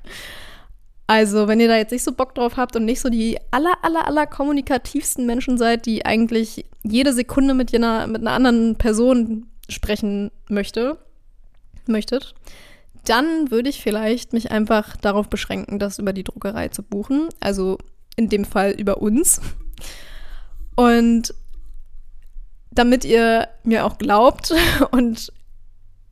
Also, 1.07 1.47
wenn 1.47 1.59
ihr 1.59 1.67
da 1.67 1.75
jetzt 1.75 1.91
nicht 1.91 2.03
so 2.03 2.13
Bock 2.13 2.35
drauf 2.35 2.55
habt 2.55 2.75
und 2.75 2.85
nicht 2.85 3.01
so 3.01 3.09
die 3.09 3.37
aller, 3.51 3.73
aller, 3.81 4.07
aller 4.07 4.27
kommunikativsten 4.27 5.25
Menschen 5.25 5.57
seid, 5.57 5.85
die 5.85 6.05
eigentlich 6.05 6.65
jede 6.83 7.11
Sekunde 7.13 7.53
mit, 7.53 7.71
jener, 7.71 8.07
mit 8.07 8.21
einer 8.21 8.31
anderen 8.31 8.77
Person 8.77 9.47
sprechen 9.67 10.31
möchte, 10.47 10.97
möchtet, 11.85 12.33
dann 13.05 13.51
würde 13.51 13.69
ich 13.69 13.81
vielleicht 13.81 14.31
mich 14.31 14.51
einfach 14.51 14.95
darauf 14.95 15.27
beschränken, 15.27 15.79
das 15.79 15.99
über 15.99 16.13
die 16.13 16.23
Druckerei 16.23 16.69
zu 16.69 16.83
buchen. 16.83 17.27
Also 17.39 17.77
in 18.15 18.29
dem 18.29 18.45
Fall 18.45 18.71
über 18.71 19.01
uns. 19.01 19.41
Und 20.75 21.33
damit 22.71 23.03
ihr 23.03 23.49
mir 23.63 23.85
auch 23.85 23.97
glaubt 23.97 24.53
und 24.91 25.31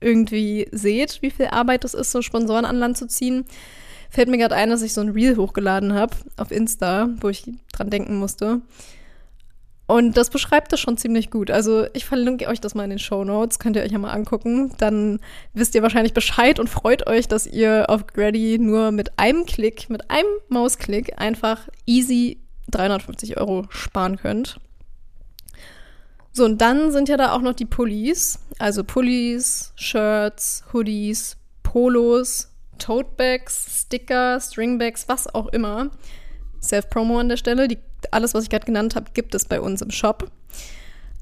irgendwie 0.02 0.68
seht, 0.72 1.22
wie 1.22 1.32
viel 1.32 1.48
Arbeit 1.48 1.86
es 1.86 1.94
ist, 1.94 2.12
so 2.12 2.22
Sponsoren 2.22 2.66
an 2.66 2.78
Land 2.78 2.98
zu 2.98 3.08
ziehen, 3.08 3.46
fällt 4.10 4.30
mir 4.30 4.38
gerade 4.38 4.56
ein, 4.56 4.70
dass 4.70 4.82
ich 4.82 4.94
so 4.94 5.02
ein 5.02 5.10
Reel 5.10 5.38
hochgeladen 5.38 5.94
habe 5.94 6.16
auf 6.38 6.52
Insta, 6.52 7.10
wo 7.22 7.30
ich 7.30 7.52
dran 7.72 7.90
denken 7.90 8.18
musste. 8.18 8.62
Und 9.90 10.18
das 10.18 10.30
beschreibt 10.30 10.72
das 10.72 10.80
schon 10.80 10.98
ziemlich 10.98 11.32
gut. 11.32 11.50
Also 11.50 11.88
ich 11.94 12.06
verlinke 12.06 12.48
euch 12.48 12.62
das 12.62 12.76
mal 12.76 12.84
in 12.84 12.92
den 12.92 13.00
Show 13.00 13.24
Notes, 13.24 13.58
könnt 13.58 13.76
ihr 13.76 13.82
euch 13.82 13.92
ja 13.92 13.98
mal 13.98 14.12
angucken. 14.12 14.72
Dann 14.78 15.20
wisst 15.54 15.74
ihr 15.74 15.82
wahrscheinlich 15.82 16.14
Bescheid 16.14 16.60
und 16.60 16.70
freut 16.70 17.08
euch, 17.08 17.28
dass 17.28 17.48
ihr 17.48 17.90
auf 17.90 18.06
Grady 18.06 18.60
nur 18.60 18.92
mit 18.92 19.18
einem 19.18 19.48
Klick, 19.48 19.90
mit 19.90 20.12
einem 20.12 20.30
Mausklick 20.48 21.20
einfach 21.20 21.70
easy 21.88 22.38
350 22.70 23.40
Euro 23.40 23.66
sparen 23.70 24.18
könnt. 24.18 24.60
So, 26.32 26.46
und 26.46 26.62
dann 26.62 26.92
sind 26.92 27.10
ja 27.10 27.18
da 27.18 27.34
auch 27.34 27.42
noch 27.42 27.54
die 27.54 27.66
Pullis. 27.66 28.40
Also 28.60 28.84
Pullis, 28.84 29.74
Shirts, 29.76 30.64
Hoodies, 30.72 31.38
Polos, 31.64 32.50
Totebags, 32.78 33.84
Sticker, 33.86 34.40
Stringbags, 34.40 35.08
was 35.08 35.34
auch 35.34 35.48
immer. 35.48 35.90
Self-Promo 36.62 37.20
an 37.20 37.30
der 37.30 37.38
Stelle. 37.38 37.68
Die 37.68 37.78
alles, 38.12 38.34
was 38.34 38.44
ich 38.44 38.50
gerade 38.50 38.66
genannt 38.66 38.96
habe, 38.96 39.12
gibt 39.14 39.36
es 39.36 39.46
bei 39.46 39.60
uns 39.60 39.82
im 39.82 39.92
Shop. 39.92 40.32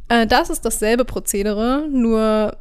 Äh, 0.10 0.28
das 0.28 0.50
ist 0.50 0.64
dasselbe 0.66 1.06
Prozedere, 1.06 1.88
nur 1.90 2.58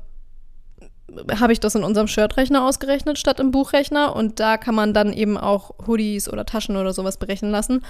habe 1.39 1.53
ich 1.53 1.61
das 1.61 1.75
in 1.75 1.85
unserem 1.85 2.09
Shirtrechner 2.09 2.65
ausgerechnet 2.65 3.19
statt 3.19 3.41
im 3.41 3.51
Buchrechner 3.51 4.15
und 4.15 4.41
da 4.41 4.57
kann 4.57 4.75
man 4.75 4.93
dann 4.93 5.13
eben 5.13 5.39
auch 5.39 5.71
Hoodies 5.87 6.29
oder 6.29 6.45
Taschen 6.45 6.77
oder 6.77 6.93
sowas 6.93 7.17
berechnen 7.17 7.51
lassen. 7.51 7.85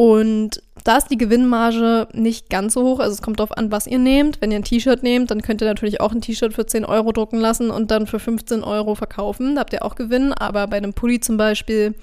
Und 0.00 0.62
da 0.84 0.96
ist 0.96 1.10
die 1.10 1.18
Gewinnmarge 1.18 2.08
nicht 2.14 2.48
ganz 2.48 2.72
so 2.72 2.82
hoch. 2.84 3.00
Also 3.00 3.12
es 3.12 3.20
kommt 3.20 3.38
darauf 3.38 3.54
an, 3.54 3.70
was 3.70 3.86
ihr 3.86 3.98
nehmt. 3.98 4.40
Wenn 4.40 4.50
ihr 4.50 4.56
ein 4.56 4.64
T-Shirt 4.64 5.02
nehmt, 5.02 5.30
dann 5.30 5.42
könnt 5.42 5.60
ihr 5.60 5.68
natürlich 5.68 6.00
auch 6.00 6.12
ein 6.12 6.22
T-Shirt 6.22 6.54
für 6.54 6.64
10 6.64 6.86
Euro 6.86 7.12
drucken 7.12 7.38
lassen 7.38 7.70
und 7.70 7.90
dann 7.90 8.06
für 8.06 8.18
15 8.18 8.64
Euro 8.64 8.94
verkaufen. 8.94 9.56
Da 9.56 9.60
habt 9.60 9.74
ihr 9.74 9.84
auch 9.84 9.96
Gewinn. 9.96 10.32
Aber 10.32 10.66
bei 10.68 10.78
einem 10.78 10.94
Pulli 10.94 11.20
zum 11.20 11.36
Beispiel, 11.36 11.94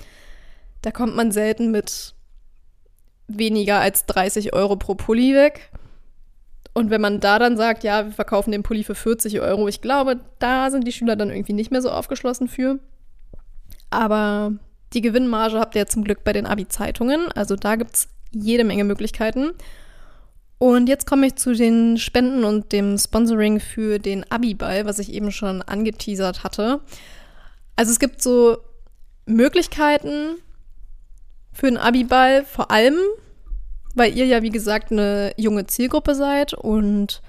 da 0.84 0.92
kommt 0.92 1.16
man 1.16 1.32
selten 1.32 1.72
mit 1.72 2.14
weniger 3.28 3.80
als 3.80 4.06
30 4.06 4.54
Euro 4.54 4.76
pro 4.76 4.94
Pulli 4.94 5.34
weg. 5.34 5.72
Und 6.76 6.92
wenn 6.92 7.02
man 7.02 7.20
da 7.20 7.40
dann 7.40 7.58
sagt, 7.58 7.84
ja, 7.84 8.06
wir 8.06 8.14
verkaufen 8.14 8.52
den 8.52 8.62
Pulli 8.62 8.84
für 8.84 8.94
40 8.94 9.42
Euro, 9.42 9.68
ich 9.68 9.82
glaube, 9.82 10.20
da 10.38 10.70
sind 10.70 10.86
die 10.86 10.92
Schüler 10.92 11.16
dann 11.16 11.32
irgendwie 11.32 11.54
nicht 11.54 11.72
mehr 11.72 11.82
so 11.82 11.90
aufgeschlossen 11.90 12.48
für. 12.48 12.78
Aber 13.90 14.52
die 14.94 15.02
Gewinnmarge 15.02 15.60
habt 15.60 15.76
ihr 15.76 15.88
zum 15.88 16.04
Glück 16.04 16.24
bei 16.24 16.34
den 16.34 16.46
Abi-Zeitungen. 16.46 17.32
Also 17.34 17.56
da 17.56 17.76
gibt 17.76 17.96
es 17.96 18.08
jede 18.32 18.64
Menge 18.64 18.84
Möglichkeiten. 18.84 19.52
Und 20.60 20.90
jetzt 20.90 21.06
komme 21.06 21.28
ich 21.28 21.36
zu 21.36 21.54
den 21.54 21.98
Spenden 21.98 22.44
und 22.44 22.72
dem 22.72 22.98
Sponsoring 22.98 23.60
für 23.60 24.00
den 24.00 24.30
Abi-Ball, 24.32 24.86
was 24.86 25.00
ich 25.00 25.14
eben 25.14 25.32
schon 25.32 25.62
angeteasert 25.62 26.44
hatte. 26.44 26.82
Also 27.76 27.92
es 27.92 28.00
gibt 28.00 28.22
so 28.22 28.58
Möglichkeiten, 29.26 30.38
für 31.58 31.66
den 31.66 31.78
Abiball, 31.78 32.46
vor 32.46 32.70
allem, 32.70 32.96
weil 33.96 34.16
ihr 34.16 34.28
ja, 34.28 34.44
wie 34.44 34.52
gesagt, 34.52 34.92
eine 34.92 35.34
junge 35.38 35.66
Zielgruppe 35.66 36.14
seid 36.14 36.54
und 36.54 37.24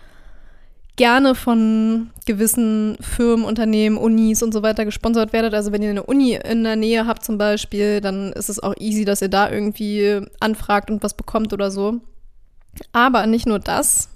gerne 0.99 1.35
von 1.35 2.11
gewissen 2.27 2.99
Firmen, 3.01 3.47
Unternehmen, 3.47 3.97
Unis 3.97 4.43
und 4.43 4.53
so 4.53 4.63
weiter 4.63 4.85
gesponsert 4.85 5.33
werdet. 5.33 5.55
Also 5.55 5.73
wenn 5.73 5.81
ihr 5.81 5.91
eine 5.91 6.03
Uni 6.03 6.35
in 6.35 6.65
der 6.65 6.77
Nähe 6.77 7.07
habt 7.07 7.25
zum 7.25 7.39
Beispiel, 7.39 8.03
dann 8.03 8.33
ist 8.33 8.51
es 8.51 8.61
auch 8.61 8.75
easy, 8.79 9.07
dass 9.07 9.23
ihr 9.23 9.29
da 9.29 9.51
irgendwie 9.51 10.21
anfragt 10.41 10.91
und 10.91 11.03
was 11.03 11.15
bekommt 11.15 11.55
oder 11.55 11.71
so. 11.71 12.01
Aber 12.93 13.27
nicht 13.27 13.47
nur 13.47 13.61
das. 13.61 14.11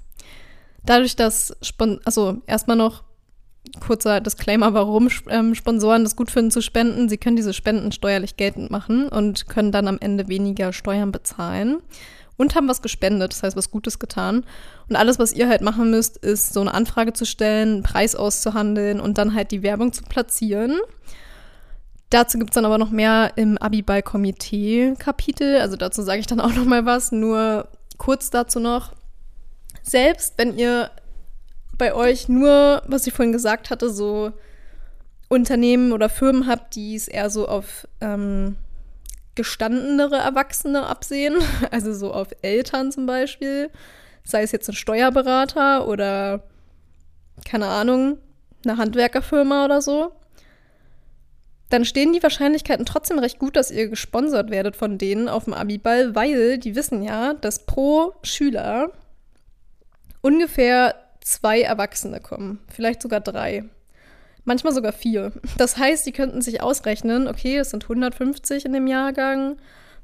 Dadurch, 0.84 1.16
dass, 1.16 1.56
Spon 1.62 2.00
also 2.04 2.42
erstmal 2.46 2.76
noch 2.76 3.04
kurzer 3.78 4.20
Disclaimer, 4.20 4.74
warum 4.74 5.08
ähm, 5.28 5.54
Sponsoren 5.54 6.02
das 6.02 6.16
gut 6.16 6.32
finden 6.32 6.50
zu 6.50 6.60
spenden. 6.60 7.08
Sie 7.08 7.16
können 7.16 7.36
diese 7.36 7.54
Spenden 7.54 7.92
steuerlich 7.92 8.36
geltend 8.36 8.72
machen 8.72 9.08
und 9.08 9.48
können 9.48 9.70
dann 9.70 9.86
am 9.86 9.98
Ende 10.00 10.26
weniger 10.26 10.72
Steuern 10.72 11.12
bezahlen 11.12 11.78
und 12.42 12.54
haben 12.54 12.68
was 12.68 12.82
gespendet, 12.82 13.32
das 13.32 13.42
heißt 13.42 13.56
was 13.56 13.70
Gutes 13.70 13.99
getan. 13.99 14.44
Und 14.88 14.96
alles, 14.96 15.18
was 15.18 15.32
ihr 15.32 15.49
halt 15.49 15.62
machen 15.62 15.90
müsst, 15.90 16.18
ist 16.18 16.52
so 16.52 16.61
eine 16.61 16.75
Anfrage 16.75 17.12
zu 17.12 17.25
stellen, 17.25 17.68
einen 17.68 17.82
Preis 17.82 18.14
auszuhandeln 18.14 19.00
und 19.00 19.16
dann 19.16 19.34
halt 19.34 19.52
die 19.52 19.62
Werbung 19.62 19.92
zu 19.92 20.02
platzieren. 20.02 20.78
Dazu 22.11 22.38
gibt 22.38 22.50
es 22.50 22.54
dann 22.54 22.66
aber 22.66 22.76
noch 22.76 22.90
mehr 22.90 23.32
im 23.37 23.56
Abiball-Komitee-Kapitel. 23.56 25.58
Also 25.58 25.76
dazu 25.76 26.02
sage 26.02 26.20
ich 26.20 26.26
dann 26.26 26.40
auch 26.40 26.52
noch 26.52 26.66
mal 26.66 26.84
was. 26.84 27.12
Nur 27.12 27.68
kurz 27.96 28.28
dazu 28.28 28.61
noch. 28.61 28.92
Selbst 29.82 30.34
wenn 30.37 30.58
ihr 30.58 30.90
bei 31.78 31.94
euch 31.94 32.28
nur, 32.28 32.82
was 32.87 33.06
ich 33.06 33.14
vorhin 33.14 33.32
gesagt 33.32 33.70
hatte, 33.70 33.88
so 33.88 34.32
Unternehmen 35.28 35.92
oder 35.92 36.08
Firmen 36.08 36.46
habt, 36.46 36.75
die 36.75 36.96
es 36.96 37.08
eher 37.08 37.30
so 37.30 37.49
auf 37.49 37.88
ähm, 38.00 38.56
gestandenere 39.34 40.16
Erwachsene 40.16 40.86
absehen, 40.86 41.36
also 41.70 41.92
so 41.92 42.12
auf 42.12 42.28
Eltern 42.42 42.92
zum 42.92 43.06
Beispiel, 43.06 43.70
sei 44.24 44.42
es 44.42 44.52
jetzt 44.52 44.68
ein 44.68 44.74
Steuerberater 44.74 45.88
oder 45.88 46.44
keine 47.44 47.66
Ahnung, 47.66 48.18
eine 48.64 48.76
Handwerkerfirma 48.76 49.64
oder 49.64 49.82
so, 49.82 50.12
dann 51.70 51.84
stehen 51.84 52.12
die 52.12 52.22
Wahrscheinlichkeiten 52.22 52.84
trotzdem 52.84 53.18
recht 53.18 53.38
gut, 53.38 53.56
dass 53.56 53.70
ihr 53.70 53.88
gesponsert 53.88 54.50
werdet 54.50 54.76
von 54.76 54.98
denen 54.98 55.28
auf 55.28 55.44
dem 55.44 55.54
Abiball, 55.54 56.14
weil 56.14 56.58
die 56.58 56.76
wissen 56.76 57.02
ja, 57.02 57.32
dass 57.32 57.64
pro 57.64 58.12
Schüler 58.22 58.92
ungefähr 60.20 60.94
zwei 61.20 61.62
Erwachsene 61.62 62.20
kommen, 62.20 62.60
vielleicht 62.68 63.00
sogar 63.00 63.20
drei. 63.20 63.64
Manchmal 64.44 64.72
sogar 64.72 64.92
vier. 64.92 65.32
Das 65.56 65.76
heißt, 65.76 66.04
die 66.06 66.12
könnten 66.12 66.42
sich 66.42 66.61
ausrechnen, 66.62 67.28
okay, 67.28 67.58
es 67.58 67.70
sind 67.70 67.84
150 67.84 68.64
in 68.64 68.72
dem 68.72 68.87
Jahrgang. 68.87 69.56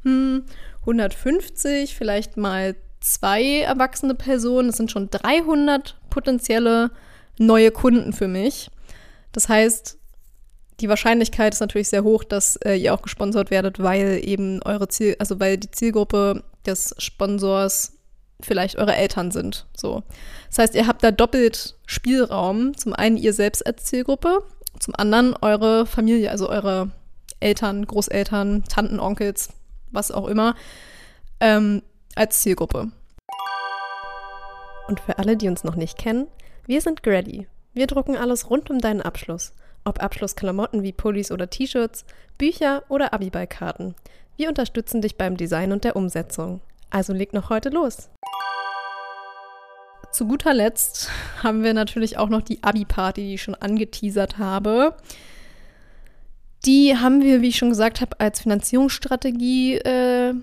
Hm, 0.05 0.45
150, 0.81 1.97
vielleicht 1.97 2.37
mal 2.37 2.77
zwei 3.01 3.61
erwachsene 3.61 4.15
Personen. 4.15 4.69
Das 4.69 4.77
sind 4.77 4.91
schon 4.91 5.11
300 5.11 5.97
potenzielle 6.11 6.91
neue 7.39 7.71
Kunden 7.71 8.13
für 8.13 8.29
mich. 8.29 8.71
Das 9.33 9.49
heißt, 9.49 9.99
die 10.81 10.89
Wahrscheinlichkeit 10.89 11.55
ist 11.55 11.61
natürlich 11.61 11.89
sehr 11.89 12.05
hoch, 12.05 12.23
dass 12.23 12.57
äh, 12.57 12.75
ihr 12.75 12.95
auch 12.95 13.03
gesponsert 13.03 13.51
werdet, 13.51 13.83
weil 13.83 14.21
eben 14.25 14.63
eure 14.63 14.89
Ziel, 14.89 15.17
also 15.19 15.41
weil 15.41 15.59
die 15.59 15.71
Zielgruppe 15.71 16.45
des 16.65 16.95
Sponsors 16.99 17.98
vielleicht 18.41 18.77
eure 18.79 18.95
Eltern 18.95 19.31
sind. 19.31 19.67
So. 19.77 20.03
Das 20.49 20.59
heißt, 20.59 20.75
ihr 20.75 20.87
habt 20.87 21.03
da 21.03 21.11
doppelt 21.11 21.77
Spielraum. 21.87 22.77
Zum 22.77 22.93
einen 22.93 23.17
ihr 23.17 23.33
selbst 23.33 23.67
als 23.67 23.85
Zielgruppe, 23.85 24.43
zum 24.79 24.95
anderen 24.95 25.35
eure 25.41 25.87
Familie, 25.87 26.31
also 26.31 26.49
eure 26.49 26.91
Eltern, 27.41 27.87
Großeltern, 27.87 28.65
Tanten, 28.65 29.01
Onkels, 29.01 29.51
was 29.91 30.11
auch 30.11 30.27
immer, 30.27 30.55
ähm, 31.41 31.83
als 32.15 32.41
Zielgruppe. 32.41 32.91
Und 34.89 35.01
für 35.01 35.19
alle, 35.19 35.37
die 35.37 35.49
uns 35.49 35.65
noch 35.65 35.77
nicht 35.77 35.99
kennen, 35.99 36.27
wir 36.67 36.81
sind 36.81 37.03
Grady. 37.03 37.47
Wir 37.75 37.87
drucken 37.87 38.17
alles 38.17 38.51
rund 38.51 38.71
um 38.71 38.79
deinen 38.79 39.03
Abschluss. 39.03 39.53
Ob 39.85 40.03
Abschlussklamotten 40.03 40.83
wie 40.83 40.93
Pullis 40.93 41.31
oder 41.31 41.49
T-Shirts, 41.49 42.05
Bücher 42.37 42.83
oder 42.89 43.13
Abiballkarten. 43.13 43.95
Wir 44.37 44.49
unterstützen 44.49 45.01
dich 45.01 45.17
beim 45.17 45.37
Design 45.37 45.73
und 45.73 45.85
der 45.85 45.97
Umsetzung. 45.97 46.61
Also 46.91 47.13
leg 47.13 47.33
noch 47.33 47.51
heute 47.51 47.69
los. 47.69 48.09
Zu 50.11 50.27
guter 50.27 50.55
Letzt 50.55 51.11
haben 51.43 51.63
wir 51.63 51.75
natürlich 51.75 52.17
auch 52.17 52.29
noch 52.29 52.43
die 52.43 52.63
Abi-Party, 52.63 53.21
die 53.21 53.35
ich 53.35 53.43
schon 53.43 53.55
angeteasert 53.55 54.39
habe. 54.39 54.97
Die 56.65 56.97
haben 56.97 57.23
wir, 57.23 57.43
wie 57.43 57.49
ich 57.49 57.59
schon 57.59 57.69
gesagt 57.69 58.01
habe, 58.01 58.19
als 58.19 58.41
Finanzierungsstrategie 58.41 59.77
äh, 59.77 60.35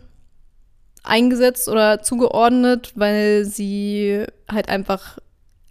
eingesetzt 1.03 1.67
oder 1.67 2.01
zugeordnet, 2.03 2.93
weil 2.95 3.45
sie 3.45 4.25
halt 4.49 4.69
einfach 4.69 5.17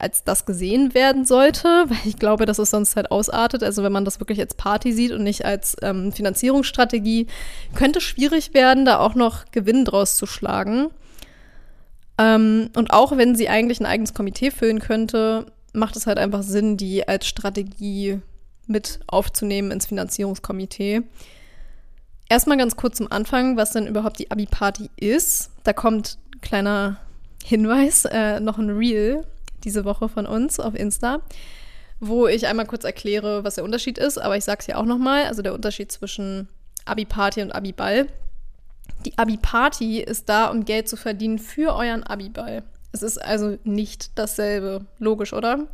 als 0.05 0.23
das 0.23 0.45
gesehen 0.45 0.95
werden 0.95 1.25
sollte, 1.25 1.67
weil 1.89 1.97
ich 2.05 2.19
glaube, 2.19 2.45
dass 2.45 2.59
es 2.59 2.71
sonst 2.71 2.95
halt 2.95 3.11
ausartet. 3.11 3.65
Also 3.65 3.83
wenn 3.83 3.93
man 3.93 4.05
das 4.05 4.21
wirklich 4.21 4.39
als 4.39 4.55
Party 4.55 4.93
sieht 4.93 5.13
und 5.13 5.25
nicht 5.25 5.45
als 5.45 5.77
ähm, 5.83 6.13
Finanzierungsstrategie, 6.13 7.27
könnte 7.75 8.01
schwierig 8.01 8.53
werden, 8.55 8.85
da 8.85 8.99
auch 8.99 9.15
noch 9.15 9.47
Gewinn 9.51 9.85
draus 9.85 10.17
zu 10.17 10.27
schlagen. 10.27 10.91
Ähm, 12.19 12.71
und 12.77 12.93
auch 12.93 13.17
wenn 13.17 13.35
sie 13.35 13.49
eigentlich 13.49 13.81
ein 13.81 13.87
eigenes 13.87 14.13
Komitee 14.13 14.51
füllen 14.51 14.79
könnte, 14.79 15.47
macht 15.73 15.97
es 15.97 16.07
halt 16.07 16.19
einfach 16.19 16.43
Sinn, 16.43 16.77
die 16.77 17.09
als 17.09 17.27
Strategie 17.27 18.21
mit 18.67 19.01
aufzunehmen 19.07 19.71
ins 19.71 19.87
Finanzierungskomitee. 19.87 21.03
Erstmal 22.29 22.59
ganz 22.59 22.77
kurz 22.77 22.99
zum 22.99 23.11
Anfang, 23.11 23.57
was 23.57 23.73
denn 23.73 23.87
überhaupt 23.87 24.19
die 24.19 24.31
Abi-Party 24.31 24.91
ist. 24.97 25.51
Da 25.65 25.73
kommt 25.73 26.19
ein 26.35 26.41
kleiner 26.43 26.99
Hinweis, 27.43 28.05
äh, 28.05 28.41
noch 28.41 28.59
ein 28.59 28.71
Reel 28.71 29.25
diese 29.65 29.85
Woche 29.85 30.09
von 30.09 30.27
uns 30.27 30.61
auf 30.61 30.75
Insta, 30.75 31.21
wo 32.01 32.27
ich 32.27 32.47
einmal 32.47 32.67
kurz 32.67 32.85
erkläre, 32.85 33.45
was 33.45 33.57
der 33.57 33.65
Unterschied 33.65 33.99
ist. 33.99 34.19
Aber 34.19 34.37
ich 34.37 34.45
sage 34.45 34.59
es 34.61 34.67
ja 34.67 34.77
auch 34.77 34.85
nochmal, 34.85 35.25
also 35.25 35.43
der 35.43 35.55
Unterschied 35.55 35.91
zwischen 35.91 36.49
Abi-Party 36.85 37.43
und 37.43 37.53
Abi-Ball. 37.53 38.07
Die 39.05 39.17
Abi-Party 39.17 40.01
ist 40.01 40.29
da, 40.29 40.47
um 40.47 40.65
Geld 40.65 40.89
zu 40.89 40.97
verdienen 40.97 41.39
für 41.39 41.75
euren 41.75 42.03
Abi-Ball. 42.03 42.63
Es 42.93 43.03
ist 43.03 43.19
also 43.19 43.59
nicht 43.65 44.19
dasselbe. 44.19 44.87
Logisch, 44.99 45.33
oder? 45.33 45.67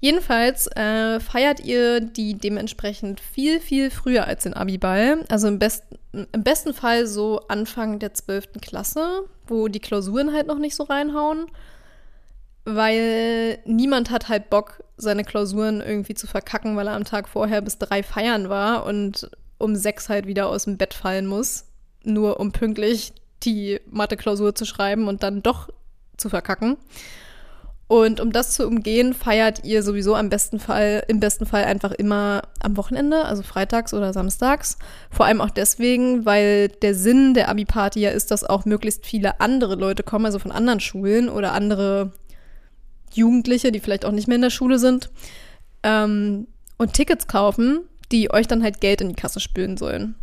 Jedenfalls 0.00 0.66
äh, 0.68 1.20
feiert 1.20 1.60
ihr 1.60 2.00
die 2.00 2.34
dementsprechend 2.34 3.20
viel, 3.20 3.60
viel 3.60 3.88
früher 3.88 4.26
als 4.26 4.42
den 4.42 4.52
Abiball. 4.52 5.24
Also 5.28 5.46
im, 5.46 5.60
best 5.60 5.84
im 6.12 6.42
besten 6.42 6.74
Fall 6.74 7.06
so 7.06 7.40
Anfang 7.46 8.00
der 8.00 8.12
12. 8.12 8.60
Klasse, 8.60 9.22
wo 9.46 9.68
die 9.68 9.78
Klausuren 9.78 10.32
halt 10.32 10.48
noch 10.48 10.58
nicht 10.58 10.74
so 10.74 10.82
reinhauen. 10.82 11.46
Weil 12.64 13.58
niemand 13.64 14.10
hat 14.10 14.28
halt 14.28 14.50
Bock, 14.50 14.84
seine 14.96 15.24
Klausuren 15.24 15.80
irgendwie 15.80 16.14
zu 16.14 16.26
verkacken, 16.26 16.76
weil 16.76 16.86
er 16.86 16.94
am 16.94 17.04
Tag 17.04 17.28
vorher 17.28 17.60
bis 17.60 17.78
drei 17.78 18.02
feiern 18.02 18.48
war 18.48 18.86
und 18.86 19.30
um 19.58 19.74
sechs 19.74 20.08
halt 20.08 20.26
wieder 20.26 20.48
aus 20.48 20.64
dem 20.64 20.76
Bett 20.76 20.94
fallen 20.94 21.26
muss, 21.26 21.64
nur 22.04 22.38
um 22.38 22.52
pünktlich 22.52 23.12
die 23.42 23.80
Mathe-Klausur 23.90 24.54
zu 24.54 24.64
schreiben 24.64 25.08
und 25.08 25.22
dann 25.22 25.42
doch 25.42 25.68
zu 26.16 26.28
verkacken. 26.28 26.76
Und 27.88 28.20
um 28.20 28.32
das 28.32 28.54
zu 28.54 28.66
umgehen, 28.66 29.12
feiert 29.12 29.64
ihr 29.64 29.82
sowieso 29.82 30.14
am 30.14 30.30
besten 30.30 30.58
Fall, 30.58 31.04
im 31.08 31.20
besten 31.20 31.44
Fall 31.44 31.64
einfach 31.64 31.92
immer 31.92 32.42
am 32.60 32.78
Wochenende, 32.78 33.26
also 33.26 33.42
freitags 33.42 33.92
oder 33.92 34.14
samstags. 34.14 34.78
Vor 35.10 35.26
allem 35.26 35.42
auch 35.42 35.50
deswegen, 35.50 36.24
weil 36.24 36.68
der 36.68 36.94
Sinn 36.94 37.34
der 37.34 37.50
Abi-Party 37.50 38.00
ja 38.00 38.10
ist, 38.10 38.30
dass 38.30 38.44
auch 38.44 38.64
möglichst 38.64 39.04
viele 39.04 39.40
andere 39.40 39.74
Leute 39.74 40.04
kommen, 40.04 40.24
also 40.24 40.38
von 40.38 40.52
anderen 40.52 40.80
Schulen 40.80 41.28
oder 41.28 41.52
andere 41.52 42.12
Jugendliche, 43.14 43.72
die 43.72 43.80
vielleicht 43.80 44.04
auch 44.04 44.12
nicht 44.12 44.28
mehr 44.28 44.36
in 44.36 44.42
der 44.42 44.50
Schule 44.50 44.78
sind, 44.78 45.10
ähm, 45.82 46.46
und 46.78 46.94
Tickets 46.94 47.26
kaufen, 47.26 47.80
die 48.10 48.32
euch 48.32 48.46
dann 48.46 48.62
halt 48.62 48.80
Geld 48.80 49.00
in 49.00 49.08
die 49.08 49.14
Kasse 49.14 49.40
spülen 49.40 49.76
sollen. 49.76 50.14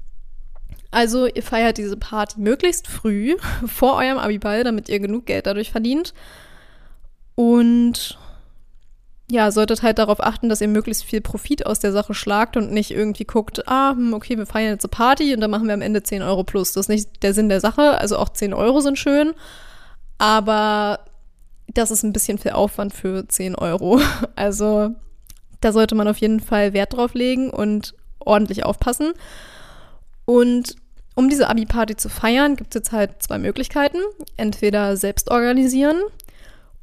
Also 0.91 1.27
ihr 1.27 1.43
feiert 1.43 1.77
diese 1.77 1.97
Party 1.97 2.39
möglichst 2.39 2.87
früh 2.87 3.37
vor 3.65 3.95
eurem 3.95 4.17
Abiball, 4.17 4.63
damit 4.63 4.89
ihr 4.89 4.99
genug 4.99 5.25
Geld 5.25 5.45
dadurch 5.45 5.71
verdient 5.71 6.13
und 7.35 8.17
ja, 9.31 9.51
solltet 9.51 9.83
halt 9.83 9.99
darauf 9.99 10.21
achten, 10.21 10.49
dass 10.49 10.59
ihr 10.59 10.67
möglichst 10.67 11.03
viel 11.03 11.21
Profit 11.21 11.65
aus 11.65 11.79
der 11.79 11.91
Sache 11.91 12.15
schlagt 12.15 12.57
und 12.57 12.71
nicht 12.71 12.89
irgendwie 12.89 13.25
guckt, 13.25 13.67
ah, 13.67 13.91
hm, 13.91 14.13
okay, 14.13 14.37
wir 14.37 14.47
feiern 14.47 14.71
jetzt 14.73 14.83
eine 14.83 14.89
Party 14.89 15.33
und 15.35 15.39
dann 15.39 15.51
machen 15.51 15.67
wir 15.67 15.75
am 15.75 15.81
Ende 15.81 16.01
10 16.01 16.23
Euro 16.23 16.43
plus. 16.43 16.73
Das 16.73 16.85
ist 16.85 16.89
nicht 16.89 17.23
der 17.23 17.35
Sinn 17.35 17.47
der 17.47 17.59
Sache. 17.59 17.99
Also 17.99 18.17
auch 18.17 18.29
10 18.29 18.55
Euro 18.55 18.81
sind 18.81 18.97
schön, 18.97 19.35
aber 20.17 20.99
das 21.73 21.91
ist 21.91 22.03
ein 22.03 22.13
bisschen 22.13 22.37
viel 22.37 22.51
Aufwand 22.51 22.93
für 22.93 23.27
10 23.27 23.55
Euro. 23.55 23.99
Also 24.35 24.95
da 25.61 25.73
sollte 25.73 25.95
man 25.95 26.07
auf 26.07 26.17
jeden 26.17 26.39
Fall 26.39 26.73
Wert 26.73 26.93
drauf 26.93 27.13
legen 27.13 27.49
und 27.49 27.93
ordentlich 28.19 28.65
aufpassen. 28.65 29.11
Und 30.25 30.75
um 31.15 31.27
diese 31.27 31.49
Abi-Party 31.49 31.97
zu 31.97 32.07
feiern, 32.07 32.55
gibt 32.55 32.73
es 32.73 32.79
jetzt 32.79 32.91
halt 32.93 33.21
zwei 33.21 33.37
Möglichkeiten. 33.37 33.97
Entweder 34.37 34.95
selbst 34.95 35.29
organisieren 35.31 36.01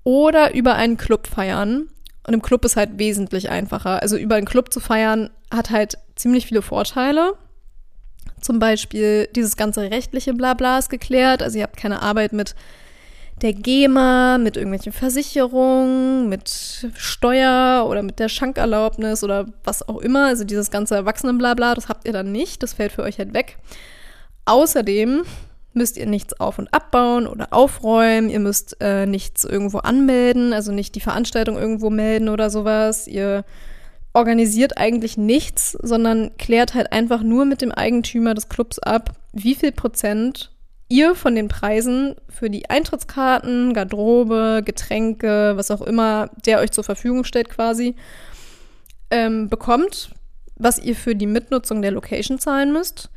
oder 0.05 0.55
über 0.55 0.75
einen 0.75 0.99
Club 0.99 1.27
feiern. 1.27 1.88
Und 2.27 2.35
im 2.35 2.42
Club 2.42 2.64
ist 2.64 2.77
halt 2.77 2.99
wesentlich 2.99 3.49
einfacher. 3.49 4.03
Also 4.03 4.16
über 4.16 4.35
einen 4.35 4.46
Club 4.46 4.72
zu 4.72 4.81
feiern 4.81 5.31
hat 5.51 5.70
halt 5.70 5.96
ziemlich 6.16 6.46
viele 6.46 6.61
Vorteile. 6.61 7.35
Zum 8.40 8.59
Beispiel 8.59 9.29
dieses 9.35 9.57
ganze 9.57 9.90
rechtliche 9.90 10.35
Blabla 10.35 10.79
ist 10.79 10.90
geklärt. 10.90 11.42
Also 11.42 11.59
ihr 11.59 11.64
habt 11.64 11.77
keine 11.77 12.03
Arbeit 12.03 12.33
mit 12.33 12.55
der 13.42 13.53
GEMA, 13.53 14.38
mit 14.38 14.57
irgendwelchen 14.57 14.92
Versicherungen, 14.92 16.29
mit 16.29 16.88
Steuer 16.94 17.87
oder 17.88 18.03
mit 18.03 18.18
der 18.18 18.29
Schankerlaubnis 18.29 19.22
oder 19.22 19.46
was 19.64 19.87
auch 19.87 19.99
immer. 19.99 20.27
Also 20.27 20.44
dieses 20.44 20.70
ganze 20.70 20.94
Erwachsenenblabla, 20.94 21.75
das 21.75 21.88
habt 21.88 22.07
ihr 22.07 22.12
dann 22.12 22.33
nicht. 22.33 22.62
Das 22.62 22.72
fällt 22.72 22.92
für 22.92 23.03
euch 23.03 23.18
halt 23.18 23.35
weg. 23.35 23.59
Außerdem 24.46 25.25
müsst 25.75 25.99
ihr 25.99 26.07
nichts 26.07 26.40
auf- 26.40 26.59
und 26.59 26.72
abbauen 26.72 27.27
oder 27.27 27.49
aufräumen. 27.53 28.31
Ihr 28.31 28.40
müsst 28.40 28.79
äh, 28.81 29.05
nichts 29.05 29.44
irgendwo 29.44 29.79
anmelden, 29.79 30.55
also 30.55 30.72
nicht 30.72 30.94
die 30.94 31.01
Veranstaltung 31.01 31.59
irgendwo 31.59 31.90
melden 31.90 32.31
oder 32.31 32.49
sowas. 32.49 33.07
Ihr 33.07 33.44
organisiert 34.14 34.79
eigentlich 34.79 35.18
nichts, 35.18 35.72
sondern 35.72 36.35
klärt 36.38 36.72
halt 36.72 36.92
einfach 36.92 37.22
nur 37.22 37.44
mit 37.44 37.61
dem 37.61 37.70
Eigentümer 37.70 38.33
des 38.33 38.49
Clubs 38.49 38.79
ab, 38.79 39.11
wie 39.33 39.55
viel 39.55 39.72
Prozent 39.72 40.51
ihr 40.88 41.14
von 41.14 41.35
den 41.35 41.49
Preisen 41.49 42.14
für 42.29 42.51
die 42.51 42.70
Eintrittskarten, 42.70 43.75
Garderobe, 43.75 44.62
Getränke, 44.64 45.57
was 45.57 45.70
auch 45.70 45.83
immer, 45.83 46.31
der 46.44 46.61
euch 46.61 46.70
zur 46.70 46.85
Verfügung 46.85 47.25
stellt 47.25 47.49
quasi, 47.49 47.94
ähm, 49.11 49.49
bekommt, 49.49 50.11
was 50.57 50.79
ihr 50.79 50.96
für 50.96 51.14
die 51.14 51.27
Mitnutzung 51.27 51.83
der 51.83 51.90
Location 51.92 52.38
zahlen 52.38 52.72
müsst 52.72 53.11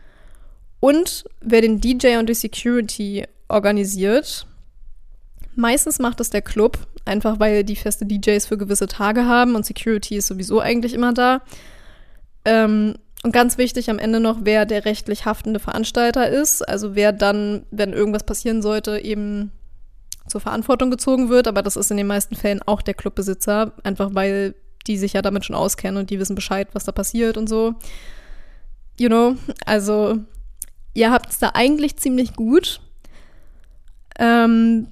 und 0.80 1.26
wer 1.42 1.62
den 1.62 1.82
DJ 1.82 2.18
und 2.18 2.30
die 2.30 2.34
Security 2.34 3.26
organisiert. 3.48 4.46
Meistens 5.56 6.00
macht 6.00 6.20
es 6.22 6.30
der 6.30 6.42
Club, 6.42 6.78
einfach 7.06 7.40
weil 7.40 7.64
die 7.64 7.76
feste 7.76 8.06
DJs 8.06 8.46
für 8.46 8.58
gewisse 8.58 8.88
Tage 8.88 9.26
haben 9.26 9.56
und 9.56 9.66
Security 9.66 10.18
ist 10.18 10.28
sowieso 10.28 10.60
eigentlich 10.60 10.94
immer 10.94 11.14
da. 11.14 11.42
Ähm, 12.46 12.96
und 13.24 13.32
ganz 13.34 13.58
wichtig 13.58 13.90
am 13.90 14.00
Ende 14.00 14.20
noch, 14.20 14.40
wer 14.44 14.66
der 14.66 14.86
rechtlich 14.86 15.26
haftende 15.26 15.60
Veranstalter 15.60 16.30
ist, 16.30 16.62
also 16.68 16.96
wer 16.96 17.12
dann, 17.12 17.66
wenn 17.70 17.92
irgendwas 17.92 18.26
passieren 18.26 18.62
sollte, 18.62 19.00
eben 19.00 19.52
zur 20.28 20.40
Verantwortung 20.40 20.90
gezogen 20.90 21.30
wird. 21.30 21.48
Aber 21.48 21.62
das 21.62 21.76
ist 21.76 21.92
in 21.92 21.98
den 21.98 22.08
meisten 22.08 22.36
Fällen 22.36 22.62
auch 22.66 22.82
der 22.82 22.94
Clubbesitzer, 22.94 23.74
einfach 23.84 24.12
weil 24.14 24.56
die 24.88 24.98
sich 24.98 25.14
ja 25.14 25.22
damit 25.22 25.46
schon 25.46 25.56
auskennen 25.56 25.98
und 25.98 26.10
die 26.10 26.20
wissen 26.20 26.36
Bescheid, 26.36 26.70
was 26.74 26.86
da 26.86 26.92
passiert 26.92 27.36
und 27.36 27.50
so. 27.50 27.76
You 28.98 29.10
know, 29.10 29.36
also 29.66 30.20
ihr 30.94 31.12
habt 31.12 31.30
es 31.30 31.40
da 31.40 31.52
eigentlich 31.54 31.98
ziemlich 31.98 32.36
gut. 32.36 32.82
Ähm, 34.18 34.88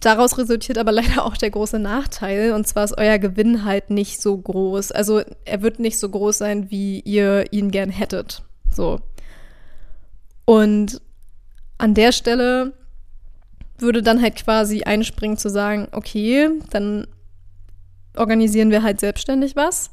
daraus 0.00 0.38
resultiert 0.38 0.78
aber 0.78 0.92
leider 1.00 1.24
auch 1.24 1.36
der 1.36 1.50
große 1.50 1.78
Nachteil, 1.78 2.52
und 2.52 2.66
zwar 2.66 2.84
ist 2.84 2.96
euer 2.98 3.18
Gewinn 3.18 3.64
halt 3.64 3.90
nicht 3.90 4.20
so 4.20 4.36
groß. 4.36 4.92
Also 4.92 5.22
er 5.44 5.62
wird 5.62 5.78
nicht 5.78 5.98
so 5.98 6.08
groß 6.08 6.38
sein, 6.38 6.70
wie 6.70 7.00
ihr 7.00 7.52
ihn 7.52 7.70
gern 7.70 7.90
hättet. 7.90 8.42
So. 8.72 9.00
Und 10.44 11.00
an 11.78 11.94
der 11.94 12.12
Stelle 12.12 12.72
würde 13.78 14.02
dann 14.02 14.20
halt 14.20 14.36
quasi 14.36 14.82
einspringen 14.82 15.36
zu 15.36 15.48
sagen, 15.48 15.88
okay, 15.92 16.50
dann 16.70 17.06
organisieren 18.16 18.70
wir 18.70 18.82
halt 18.82 19.00
selbstständig 19.00 19.56
was. 19.56 19.90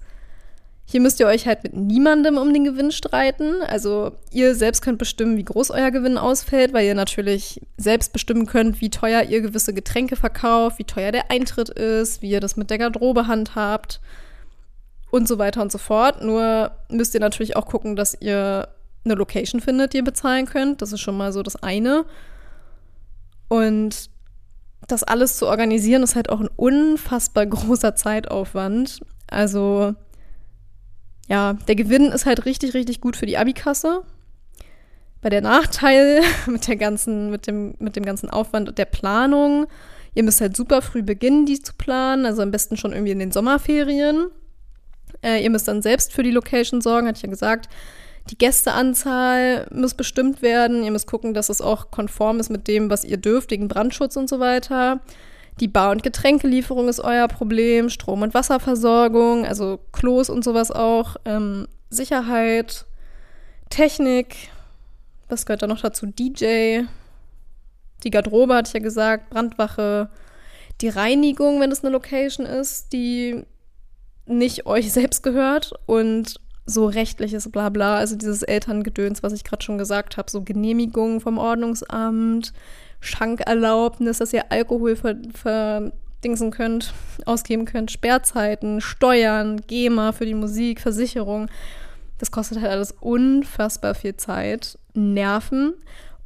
Hier 0.88 1.02
müsst 1.02 1.20
ihr 1.20 1.26
euch 1.26 1.48
halt 1.48 1.64
mit 1.64 1.76
niemandem 1.76 2.38
um 2.38 2.54
den 2.54 2.64
Gewinn 2.64 2.92
streiten. 2.92 3.62
Also 3.68 4.12
ihr 4.32 4.54
selbst 4.54 4.82
könnt 4.82 5.00
bestimmen, 5.00 5.36
wie 5.36 5.44
groß 5.44 5.72
euer 5.72 5.90
Gewinn 5.90 6.18
ausfällt, 6.18 6.74
weil 6.74 6.86
ihr 6.86 6.94
natürlich 6.94 7.60
selbst 7.76 8.14
bestimmen 8.14 8.46
könnt, 8.46 8.82
wie 8.82 8.92
teuer 8.92 9.24
ihr 9.24 9.42
gewisse 9.42 9.74
Getränke 9.74 10.16
verkauft, 10.16 10.78
wie 10.78 10.84
teuer 10.84 11.12
der 11.12 11.32
Eintritt 11.32 11.70
ist, 11.70 12.22
wie 12.22 12.30
ihr 12.30 12.40
das 12.40 12.56
mit 12.56 12.70
der 12.70 12.78
Garderobe 12.78 13.26
handhabt 13.26 14.00
und 15.10 15.28
so 15.28 15.40
weiter 15.40 15.62
und 15.64 15.72
so 15.72 15.80
fort. 15.80 16.24
Nur 16.24 16.72
müsst 16.90 17.16
ihr 17.16 17.20
natürlich 17.20 17.56
auch 17.56 17.66
gucken, 17.66 17.96
dass 17.96 18.16
ihr 18.20 18.68
eine 19.06 19.16
Location 19.16 19.62
findet, 19.62 19.94
die 19.94 19.98
ihr 19.98 20.04
bezahlen 20.04 20.46
könnt. 20.46 20.82
Das 20.82 20.92
ist 20.92 21.02
schon 21.02 21.18
mal 21.18 21.32
so 21.32 21.42
das 21.42 21.56
eine. 21.56 22.06
Und 23.48 24.10
das 24.88 25.04
alles 25.04 25.38
zu 25.38 25.48
organisieren, 25.48 26.04
ist 26.04 26.16
halt 26.16 26.30
auch 26.30 26.42
ein 26.42 26.50
unfassbar 26.56 27.46
großer 27.48 27.96
Zeitaufwand. 27.96 29.02
Also, 29.28 29.96
ja, 31.28 31.54
der 31.68 31.76
Gewinn 31.76 32.12
ist 32.12 32.26
halt 32.26 32.46
richtig, 32.46 32.74
richtig 32.74 33.02
gut 33.02 33.16
für 33.16 33.26
die 33.26 33.38
Abikasse. 33.38 34.04
Bei 35.22 35.30
der 35.30 35.42
Nachteil 35.42 36.22
mit 36.48 36.68
der 36.68 36.76
ganzen, 36.76 37.32
mit 37.32 37.48
dem, 37.48 37.76
mit 37.80 37.96
dem 37.96 38.06
ganzen 38.06 38.30
Aufwand 38.30 38.78
der 38.78 38.86
Planung, 38.86 39.68
ihr 40.14 40.24
müsst 40.24 40.42
halt 40.42 40.56
super 40.56 40.82
früh 40.82 41.04
beginnen, 41.04 41.46
die 41.46 41.62
zu 41.62 41.74
planen, 41.74 42.26
also 42.26 42.42
am 42.42 42.52
besten 42.52 42.78
schon 42.78 42.94
irgendwie 42.94 43.12
in 43.12 43.20
den 43.20 43.32
Sommerferien. 43.32 44.28
Äh, 45.24 45.44
ihr 45.44 45.50
müsst 45.50 45.68
dann 45.68 45.82
selbst 45.82 46.14
für 46.14 46.24
die 46.24 46.32
Location 46.32 46.82
sorgen, 46.82 47.08
hatte 47.08 47.18
ich 47.18 47.24
ja 47.24 47.30
gesagt. 47.30 47.70
Die 48.30 48.38
Gästeanzahl 48.38 49.68
muss 49.72 49.94
bestimmt 49.94 50.42
werden. 50.42 50.84
Ihr 50.84 50.92
müsst 50.92 51.08
gucken, 51.08 51.34
dass 51.34 51.50
es 51.50 51.62
auch 51.62 51.92
konform 51.92 52.40
ist 52.40 52.50
mit 52.50 52.68
dem, 52.68 52.90
was 52.90 53.04
ihr 53.04 53.18
dürft, 53.18 53.52
wegen 53.52 53.68
Brandschutz 53.68 54.16
und 54.16 54.28
so 54.28 54.40
weiter. 54.40 55.02
Die 55.60 55.68
Bar- 55.68 55.92
und 55.92 56.04
Getränkelieferung 56.04 56.90
ist 56.90 57.00
euer 57.00 57.28
Problem, 57.28 57.90
Strom- 57.90 58.24
und 58.24 58.34
Wasserversorgung, 58.34 59.46
also 59.46 59.80
Klos 59.94 60.30
und 60.30 60.44
sowas 60.44 60.72
auch, 60.72 61.16
ähm, 61.24 61.68
Sicherheit, 61.90 62.86
Technik, 63.70 64.36
was 65.30 65.46
gehört 65.46 65.62
da 65.62 65.68
noch 65.68 65.82
dazu? 65.82 66.08
DJ, 66.08 66.82
die 68.04 68.12
Garderobe 68.12 68.56
hatte 68.56 68.70
ich 68.70 68.74
ja 68.74 68.80
gesagt, 68.82 69.30
Brandwache, 69.30 70.10
die 70.82 70.90
Reinigung, 70.90 71.62
wenn 71.62 71.72
es 71.72 71.84
eine 71.84 71.92
Location 71.94 72.46
ist, 72.46 72.92
die 72.92 73.44
nicht 74.26 74.66
euch 74.66 74.92
selbst 74.92 75.24
gehört 75.24 75.74
und 75.86 76.40
so 76.66 76.88
rechtliches 76.88 77.50
Blabla, 77.50 77.98
also 77.98 78.16
dieses 78.16 78.42
Elterngedöns, 78.42 79.24
was 79.24 79.34
ich 79.34 79.44
gerade 79.44 79.64
schon 79.64 79.78
gesagt 79.78 80.18
habe, 80.18 80.32
so 80.32 80.42
Genehmigungen 80.42 81.22
vom 81.22 81.38
Ordnungsamt, 81.38 82.54
Schankerlaubnis, 83.06 84.18
dass 84.18 84.34
ihr 84.34 84.52
Alkohol 84.52 84.96
verdingsen 84.96 86.52
könnt, 86.52 86.94
ausgeben 87.26 87.66
könnt, 87.66 87.92
Sperrzeiten, 87.92 88.82
Steuern, 88.82 89.62
GEMA 89.68 90.12
für 90.12 90.26
die 90.26 90.34
Musik, 90.34 90.82
Versicherung. 90.82 91.48
Das 92.18 92.32
kostet 92.32 92.62
halt 92.62 92.72
alles 92.72 92.94
unfassbar 93.00 93.96
viel 93.96 94.16
Zeit, 94.16 94.78
Nerven 94.94 95.74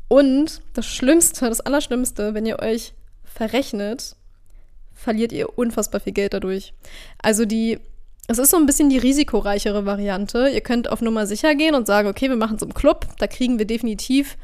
und 0.08 0.62
das 0.74 0.86
Schlimmste, 0.86 1.50
das 1.50 1.62
Allerschlimmste, 1.62 2.34
wenn 2.34 2.46
ihr 2.46 2.60
euch 2.60 2.94
verrechnet, 3.24 4.16
verliert 4.94 5.32
ihr 5.32 5.58
unfassbar 5.58 6.02
viel 6.02 6.14
Geld 6.14 6.34
dadurch. 6.34 6.74
Also 7.22 7.46
die 7.46 7.80
es 8.30 8.38
ist 8.38 8.52
so 8.52 8.58
ein 8.58 8.68
bisschen 8.68 8.92
die 8.92 9.00
risikoreichere 9.00 9.88
Variante. 9.88 10.50
Ihr 10.50 10.62
könnt 10.62 10.88
auf 10.92 11.02
Nummer 11.02 11.26
sicher 11.26 11.56
gehen 11.56 11.74
und 11.74 11.88
sagen, 11.88 12.08
okay, 12.08 12.30
wir 12.30 12.36
machen 12.36 12.58
es 12.58 12.62
im 12.62 12.76
Club, 12.76 13.08
da 13.18 13.26
kriegen 13.26 13.58
wir 13.58 13.66
definitiv 13.66 14.38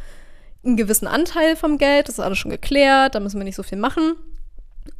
einen 0.65 0.77
gewissen 0.77 1.07
Anteil 1.07 1.55
vom 1.55 1.77
Geld, 1.77 2.07
das 2.07 2.15
ist 2.15 2.23
alles 2.23 2.37
schon 2.37 2.51
geklärt, 2.51 3.15
da 3.15 3.19
müssen 3.19 3.39
wir 3.39 3.43
nicht 3.43 3.55
so 3.55 3.63
viel 3.63 3.77
machen. 3.77 4.15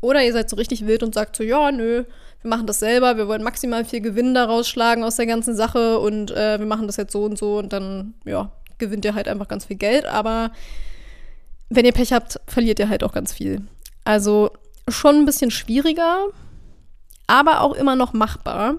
Oder 0.02 0.24
ihr 0.24 0.34
seid 0.34 0.50
so 0.50 0.56
richtig 0.56 0.86
wild 0.86 1.04
und 1.04 1.14
sagt 1.14 1.36
so, 1.36 1.44
ja, 1.44 1.72
nö, 1.72 2.04
wir 2.42 2.50
machen 2.50 2.68
das 2.68 2.80
selber, 2.80 3.18
wir 3.18 3.28
wollen 3.28 3.44
maximal 3.44 3.86
viel 3.86 4.02
Gewinn 4.02 4.34
daraus 4.34 4.68
schlagen 4.68 5.04
aus 5.04 5.16
der 5.16 5.26
ganzen 5.26 5.56
Sache 5.56 6.00
und 6.00 6.32
äh, 6.32 6.60
wir 6.60 6.66
machen 6.66 6.88
das 6.88 6.98
jetzt 6.98 7.12
so 7.12 7.24
und 7.24 7.38
so 7.38 7.58
und 7.58 7.74
dann, 7.74 8.14
ja, 8.26 8.52
gewinnt 8.78 9.06
ihr 9.06 9.16
halt 9.16 9.28
einfach 9.28 9.48
ganz 9.48 9.66
viel 9.66 9.78
Geld. 9.78 10.06
Aber 10.06 10.52
wenn 11.70 11.86
ihr 11.86 11.92
Pech 11.92 12.14
habt, 12.14 12.40
verliert 12.48 12.80
ihr 12.80 12.90
halt 12.90 13.04
auch 13.04 13.14
ganz 13.14 13.34
viel. 13.34 13.62
Also 14.04 14.52
schon 14.88 15.16
ein 15.16 15.26
bisschen 15.26 15.50
schwieriger, 15.50 16.28
aber 17.28 17.62
auch 17.62 17.74
immer 17.74 17.96
noch 17.96 18.14
machbar. 18.14 18.76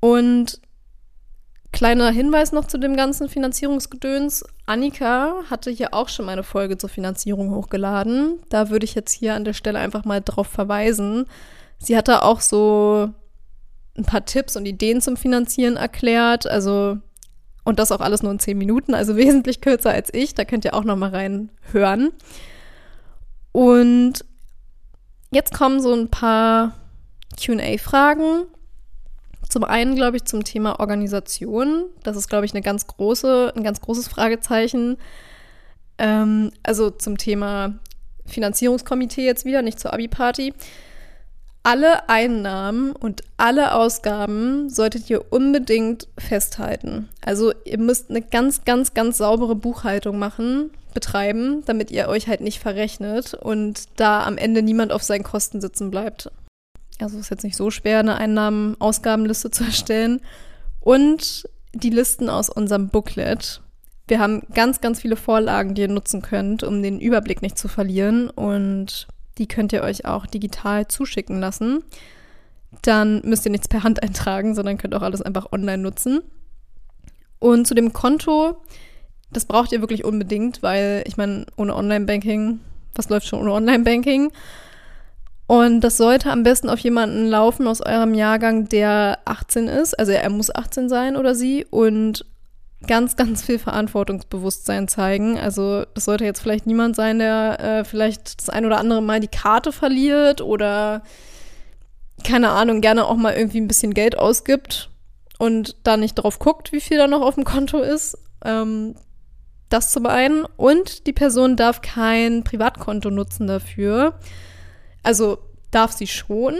Und 0.00 0.60
kleiner 1.76 2.10
Hinweis 2.10 2.52
noch 2.52 2.66
zu 2.66 2.78
dem 2.78 2.96
ganzen 2.96 3.28
Finanzierungsgedöns. 3.28 4.44
Annika 4.66 5.34
hatte 5.50 5.70
hier 5.70 5.94
auch 5.94 6.08
schon 6.08 6.28
eine 6.28 6.42
Folge 6.42 6.78
zur 6.78 6.90
Finanzierung 6.90 7.54
hochgeladen. 7.54 8.40
Da 8.48 8.70
würde 8.70 8.84
ich 8.84 8.94
jetzt 8.94 9.12
hier 9.12 9.34
an 9.34 9.44
der 9.44 9.52
Stelle 9.52 9.78
einfach 9.78 10.04
mal 10.04 10.20
drauf 10.20 10.46
verweisen. 10.46 11.26
Sie 11.78 11.96
hatte 11.96 12.22
auch 12.22 12.40
so 12.40 13.10
ein 13.96 14.04
paar 14.04 14.24
Tipps 14.24 14.56
und 14.56 14.66
Ideen 14.66 15.00
zum 15.00 15.16
Finanzieren 15.16 15.76
erklärt. 15.76 16.46
Also, 16.46 16.98
und 17.64 17.78
das 17.78 17.92
auch 17.92 18.00
alles 18.00 18.22
nur 18.22 18.32
in 18.32 18.38
zehn 18.38 18.58
Minuten, 18.58 18.94
also 18.94 19.16
wesentlich 19.18 19.60
kürzer 19.60 19.90
als 19.90 20.12
ich. 20.12 20.34
Da 20.34 20.44
könnt 20.44 20.64
ihr 20.64 20.74
auch 20.74 20.84
noch 20.84 20.96
mal 20.96 21.10
reinhören. 21.10 22.12
Und 23.52 24.24
Jetzt 25.30 25.52
kommen 25.52 25.80
so 25.80 25.92
ein 25.92 26.08
paar 26.08 26.72
QA-Fragen. 27.38 28.46
Zum 29.48 29.64
einen, 29.64 29.94
glaube 29.94 30.16
ich, 30.16 30.24
zum 30.24 30.44
Thema 30.44 30.80
Organisation. 30.80 31.84
Das 32.02 32.16
ist, 32.16 32.28
glaube 32.28 32.46
ich, 32.46 32.52
eine 32.52 32.62
ganz 32.62 32.86
große, 32.86 33.52
ein 33.56 33.62
ganz 33.62 33.80
großes 33.80 34.08
Fragezeichen. 34.08 34.96
Ähm, 35.98 36.50
also 36.62 36.90
zum 36.90 37.16
Thema 37.16 37.74
Finanzierungskomitee 38.26 39.24
jetzt 39.24 39.44
wieder, 39.44 39.62
nicht 39.62 39.78
zur 39.78 39.92
Abi-Party. 39.92 40.52
Alle 41.62 42.08
Einnahmen 42.08 42.92
und 42.92 43.22
alle 43.36 43.74
Ausgaben 43.74 44.68
solltet 44.68 45.10
ihr 45.10 45.32
unbedingt 45.32 46.06
festhalten. 46.16 47.08
Also 47.24 47.52
ihr 47.64 47.78
müsst 47.78 48.08
eine 48.08 48.22
ganz, 48.22 48.64
ganz, 48.64 48.94
ganz 48.94 49.18
saubere 49.18 49.56
Buchhaltung 49.56 50.18
machen, 50.18 50.70
betreiben, 50.94 51.64
damit 51.66 51.90
ihr 51.90 52.08
euch 52.08 52.28
halt 52.28 52.40
nicht 52.40 52.60
verrechnet 52.60 53.34
und 53.34 53.84
da 53.96 54.24
am 54.24 54.38
Ende 54.38 54.62
niemand 54.62 54.92
auf 54.92 55.02
seinen 55.02 55.24
Kosten 55.24 55.60
sitzen 55.60 55.90
bleibt. 55.90 56.30
Also 57.00 57.18
ist 57.18 57.30
jetzt 57.30 57.44
nicht 57.44 57.56
so 57.56 57.70
schwer, 57.70 58.00
eine 58.00 58.16
Einnahmen-Ausgabenliste 58.16 59.50
zu 59.50 59.64
erstellen. 59.64 60.20
Und 60.80 61.48
die 61.74 61.90
Listen 61.90 62.30
aus 62.30 62.48
unserem 62.48 62.88
Booklet. 62.88 63.60
Wir 64.08 64.20
haben 64.20 64.42
ganz, 64.54 64.80
ganz 64.80 65.00
viele 65.00 65.16
Vorlagen, 65.16 65.74
die 65.74 65.82
ihr 65.82 65.88
nutzen 65.88 66.22
könnt, 66.22 66.62
um 66.62 66.82
den 66.82 67.00
Überblick 67.00 67.42
nicht 67.42 67.58
zu 67.58 67.68
verlieren. 67.68 68.30
Und 68.30 69.08
die 69.38 69.48
könnt 69.48 69.72
ihr 69.72 69.82
euch 69.82 70.04
auch 70.04 70.26
digital 70.26 70.88
zuschicken 70.88 71.40
lassen. 71.40 71.82
Dann 72.82 73.20
müsst 73.24 73.44
ihr 73.44 73.50
nichts 73.50 73.68
per 73.68 73.82
Hand 73.82 74.02
eintragen, 74.02 74.54
sondern 74.54 74.78
könnt 74.78 74.94
auch 74.94 75.02
alles 75.02 75.22
einfach 75.22 75.52
online 75.52 75.82
nutzen. 75.82 76.22
Und 77.38 77.66
zu 77.66 77.74
dem 77.74 77.92
Konto 77.92 78.56
das 79.30 79.44
braucht 79.44 79.72
ihr 79.72 79.80
wirklich 79.80 80.04
unbedingt, 80.04 80.62
weil 80.62 81.02
ich 81.06 81.16
meine, 81.16 81.46
ohne 81.56 81.74
Online-Banking, 81.74 82.60
was 82.94 83.08
läuft 83.08 83.26
schon 83.26 83.40
ohne 83.40 83.52
Online-Banking? 83.52 84.32
Und 85.46 85.80
das 85.80 85.96
sollte 85.96 86.30
am 86.30 86.42
besten 86.42 86.68
auf 86.68 86.80
jemanden 86.80 87.26
laufen 87.26 87.68
aus 87.68 87.80
eurem 87.80 88.14
Jahrgang, 88.14 88.68
der 88.68 89.20
18 89.24 89.68
ist. 89.68 89.98
Also 89.98 90.12
er 90.12 90.28
muss 90.30 90.54
18 90.54 90.88
sein 90.88 91.16
oder 91.16 91.34
sie 91.34 91.64
und 91.70 92.24
ganz, 92.86 93.16
ganz 93.16 93.44
viel 93.44 93.58
Verantwortungsbewusstsein 93.58 94.88
zeigen. 94.88 95.38
Also 95.38 95.84
das 95.94 96.04
sollte 96.04 96.24
jetzt 96.24 96.40
vielleicht 96.40 96.66
niemand 96.66 96.96
sein, 96.96 97.18
der 97.18 97.60
äh, 97.60 97.84
vielleicht 97.84 98.40
das 98.40 98.50
ein 98.50 98.66
oder 98.66 98.78
andere 98.78 99.02
Mal 99.02 99.20
die 99.20 99.28
Karte 99.28 99.72
verliert 99.72 100.40
oder 100.40 101.02
keine 102.24 102.50
Ahnung, 102.50 102.80
gerne 102.80 103.06
auch 103.06 103.16
mal 103.16 103.34
irgendwie 103.34 103.60
ein 103.60 103.68
bisschen 103.68 103.94
Geld 103.94 104.18
ausgibt 104.18 104.90
und 105.38 105.76
da 105.84 105.96
nicht 105.96 106.14
drauf 106.14 106.38
guckt, 106.38 106.72
wie 106.72 106.80
viel 106.80 106.98
da 106.98 107.06
noch 107.06 107.22
auf 107.22 107.34
dem 107.34 107.44
Konto 107.44 107.80
ist. 107.80 108.18
Ähm, 108.44 108.96
das 109.68 109.92
zum 109.92 110.06
einen. 110.06 110.44
Und 110.56 111.06
die 111.06 111.12
Person 111.12 111.56
darf 111.56 111.82
kein 111.82 112.44
Privatkonto 112.44 113.10
nutzen 113.10 113.46
dafür. 113.46 114.14
Also 115.06 115.38
darf 115.70 115.92
sie 115.92 116.08
schon. 116.08 116.56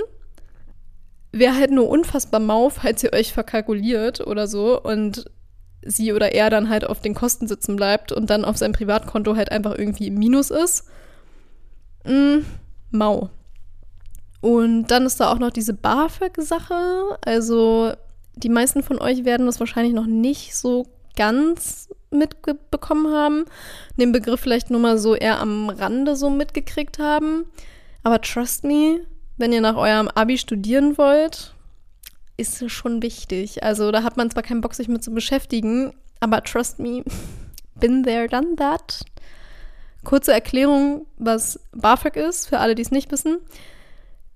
Wäre 1.33 1.57
halt 1.57 1.73
nur 1.73 1.89
unfassbar 1.89 2.39
mau, 2.39 2.71
falls 2.71 3.03
ihr 3.03 3.13
euch 3.13 3.33
verkalkuliert 3.33 4.25
oder 4.25 4.47
so 4.47 4.81
und 4.81 5.29
sie 5.85 6.13
oder 6.13 6.33
er 6.33 6.49
dann 6.49 6.69
halt 6.69 6.87
auf 6.87 7.01
den 7.01 7.15
Kosten 7.15 7.49
sitzen 7.49 7.75
bleibt 7.75 8.13
und 8.13 8.31
dann 8.31 8.45
auf 8.45 8.57
seinem 8.57 8.73
Privatkonto 8.73 9.35
halt 9.35 9.51
einfach 9.51 9.77
irgendwie 9.77 10.07
im 10.07 10.15
Minus 10.15 10.53
ist. 10.53 10.85
Mm, 12.05 12.45
mau. 12.93 13.31
Und 14.41 14.87
dann 14.93 15.07
ist 15.07 15.19
da 15.19 15.33
auch 15.33 15.41
noch 15.41 15.51
diese 15.51 15.75
BAföG-Sache. 15.75 17.19
Also 17.25 17.95
die 18.37 18.49
meisten 18.49 18.85
von 18.85 19.01
euch 19.01 19.25
werden 19.25 19.47
das 19.47 19.59
wahrscheinlich 19.59 19.93
noch 19.93 20.07
nicht 20.07 20.55
so 20.55 20.87
ganz 21.17 21.89
mitbekommen 22.11 23.13
haben, 23.13 23.45
den 23.99 24.13
Begriff 24.13 24.41
vielleicht 24.41 24.71
nur 24.71 24.79
mal 24.79 24.99
so 24.99 25.17
eher 25.17 25.41
am 25.41 25.69
Rande 25.69 26.15
so 26.15 26.31
mitgekriegt 26.31 27.01
haben. 27.01 27.47
Aber 28.07 28.21
trust 28.21 28.63
me, 28.63 29.01
wenn 29.37 29.53
ihr 29.53 29.61
nach 29.61 29.75
eurem 29.75 30.07
Abi 30.07 30.39
studieren 30.39 30.97
wollt, 30.97 31.57
ist 32.37 32.63
es 32.63 32.71
schon 32.71 33.03
wichtig. 33.03 33.65
Also 33.65 33.91
da 33.91 34.05
hat 34.05 34.17
man 34.17 34.31
zwar 34.31 34.45
keinen 34.45 34.61
Bock, 34.61 34.75
sich 34.75 34.87
mit 34.87 35.03
zu 35.03 35.11
beschäftigen, 35.11 35.93
aber 36.21 36.45
trust 36.45 36.79
me, 36.79 37.03
been 37.81 38.05
there, 38.05 38.29
done 38.29 38.55
that. 38.59 39.05
Kurze 40.05 40.33
Erklärung, 40.33 41.07
was 41.17 41.59
BAföG 41.73 42.15
ist, 42.15 42.47
für 42.47 42.61
alle, 42.61 42.77
die 42.77 42.83
es 42.83 42.93
nicht 42.93 43.11
wissen. 43.11 43.39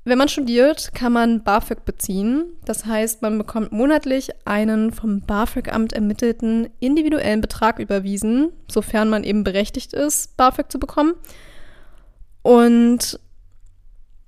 Wenn 0.03 0.19
man 0.19 0.29
studiert, 0.29 0.93
kann 0.93 1.13
man 1.13 1.45
BAföG 1.45 1.85
beziehen. 1.85 2.47
Das 2.65 2.87
heißt, 2.87 3.23
man 3.23 3.39
bekommt 3.39 3.71
monatlich 3.71 4.31
einen 4.49 4.91
vom 4.91 5.21
BAföG-Amt 5.21 5.93
ermittelten 5.93 6.71
individuellen 6.81 7.41
Betrag 7.41 7.79
überwiesen, 7.79 8.51
sofern 8.69 9.09
man 9.09 9.23
eben 9.23 9.45
berechtigt 9.45 9.93
ist, 9.93 10.37
BAföG 10.37 10.73
zu 10.73 10.81
bekommen. 10.81 11.15
Und 12.43 13.21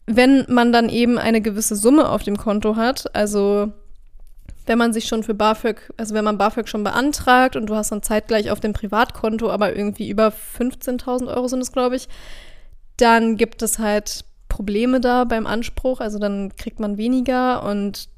wenn 0.07 0.45
man 0.49 0.73
dann 0.73 0.89
eben 0.89 1.19
eine 1.19 1.41
gewisse 1.41 1.77
Summe 1.77 2.09
auf 2.09 2.23
dem 2.23 2.37
Konto 2.37 2.77
hat, 2.77 3.15
also 3.15 3.73
wenn 4.67 4.79
man 4.79 4.93
sich 4.93 5.07
schon 5.07 5.23
für 5.23 5.35
BAföG, 5.35 5.93
also 5.97 6.15
wenn 6.15 6.25
man 6.25 6.39
BAföG 6.39 6.69
schon 6.69 6.85
beantragt 6.85 7.57
und 7.57 7.67
du 7.67 7.75
hast 7.75 7.91
dann 7.91 8.03
zeitgleich 8.03 8.51
auf 8.51 8.61
dem 8.61 8.73
Privatkonto, 8.73 9.51
aber 9.51 9.77
irgendwie 9.77 10.09
über 10.09 10.29
15.000 10.29 11.29
Euro 11.35 11.49
sind 11.49 11.61
es, 11.61 11.73
glaube 11.73 11.97
ich, 11.97 12.09
dann 12.97 13.37
gibt 13.37 13.63
es 13.63 13.79
halt 13.79 14.25
Probleme 14.49 15.01
da 15.01 15.25
beim 15.25 15.47
Anspruch. 15.47 16.01
Also 16.01 16.19
dann 16.19 16.55
kriegt 16.57 16.79
man 16.79 16.97
weniger 16.99 17.65
und 17.65 18.09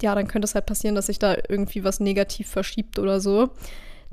ja, 0.00 0.14
dann 0.14 0.26
könnte 0.26 0.46
es 0.46 0.54
halt 0.54 0.66
passieren, 0.66 0.94
dass 0.94 1.06
sich 1.06 1.18
da 1.18 1.36
irgendwie 1.48 1.84
was 1.84 2.00
negativ 2.00 2.48
verschiebt 2.48 2.98
oder 2.98 3.20
so. 3.20 3.50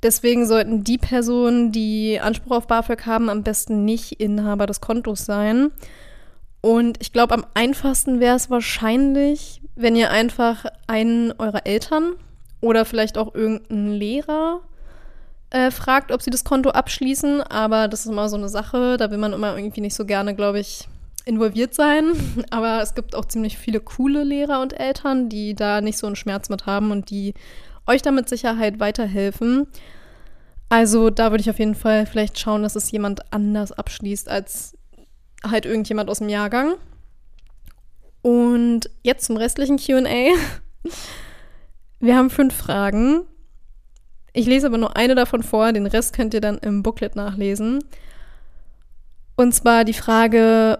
Deswegen 0.02 0.46
sollten 0.46 0.84
die 0.84 0.98
Personen, 0.98 1.72
die 1.72 2.20
Anspruch 2.22 2.58
auf 2.58 2.68
BAföG 2.68 3.06
haben, 3.06 3.30
am 3.30 3.44
besten 3.44 3.86
nicht 3.86 4.20
Inhaber 4.20 4.68
des 4.68 4.82
Kontos 4.82 5.26
sein. 5.26 5.72
Und 6.64 7.02
ich 7.02 7.12
glaube, 7.12 7.34
am 7.34 7.46
einfachsten 7.56 8.22
wäre 8.22 8.38
es 8.38 8.50
wahrscheinlich, 8.50 9.62
wenn 9.76 9.98
ihr 9.98 10.12
einfach 10.12 10.64
einen 10.88 11.34
eurer 11.34 11.68
Eltern 11.68 12.14
oder 12.62 12.86
vielleicht 12.86 13.18
auch 13.18 13.36
irgendeinen 13.36 13.92
Lehrer 13.92 14.62
äh, 15.50 15.72
fragt, 15.72 16.14
ob 16.14 16.22
sie 16.22 16.32
das 16.32 16.46
Konto 16.46 16.70
abschließen. 16.70 17.42
Aber 17.42 17.90
das 17.90 18.06
ist 18.06 18.12
immer 18.14 18.30
so 18.30 18.38
eine 18.38 18.48
Sache, 18.48 18.96
da 18.96 19.12
will 19.12 19.18
man 19.18 19.34
immer 19.34 19.58
irgendwie 19.58 19.82
nicht 19.82 19.94
so 19.94 20.06
gerne, 20.06 20.36
glaube 20.36 20.62
ich, 20.62 20.88
involviert 21.26 21.74
sein. 21.74 22.14
Aber 22.50 22.82
es 22.82 22.96
gibt 22.96 23.14
auch 23.14 23.26
ziemlich 23.26 23.58
viele 23.58 23.82
coole 23.82 24.24
Lehrer 24.24 24.62
und 24.62 24.80
Eltern, 24.80 25.28
die 25.28 25.56
da 25.56 25.82
nicht 25.82 25.98
so 25.98 26.08
einen 26.08 26.16
Schmerz 26.16 26.48
mit 26.48 26.66
haben 26.66 26.92
und 26.92 27.10
die 27.10 27.34
euch 27.88 28.04
da 28.04 28.12
mit 28.12 28.30
Sicherheit 28.30 28.80
weiterhelfen. 28.80 29.68
Also 30.70 31.10
da 31.10 31.32
würde 31.32 31.42
ich 31.42 31.50
auf 31.50 31.60
jeden 31.60 31.76
Fall 31.76 32.06
vielleicht 32.06 32.40
schauen, 32.40 32.64
dass 32.64 32.78
es 32.78 32.90
jemand 32.90 33.34
anders 33.34 33.74
abschließt 33.74 34.30
als 34.30 34.78
halt 35.48 35.66
irgendjemand 35.66 36.10
aus 36.10 36.20
dem 36.20 36.30
Jahrgang. 36.30 36.76
Und 38.22 38.90
jetzt 39.04 39.26
zum 39.26 39.38
restlichen 39.38 39.78
QA. 39.78 40.34
Wir 42.00 42.16
haben 42.16 42.30
fünf 42.30 42.56
Fragen. 42.56 43.26
Ich 44.34 44.48
lese 44.48 44.68
aber 44.68 44.78
nur 44.78 44.98
eine 44.98 45.16
davon 45.16 45.44
vor, 45.44 45.72
den 45.72 45.86
Rest 45.86 46.16
könnt 46.16 46.34
ihr 46.34 46.42
dann 46.42 46.58
im 46.58 46.84
Booklet 46.84 47.16
nachlesen. 47.16 47.84
Und 49.36 49.54
zwar 49.54 49.84
die 49.84 49.94
Frage, 49.94 50.80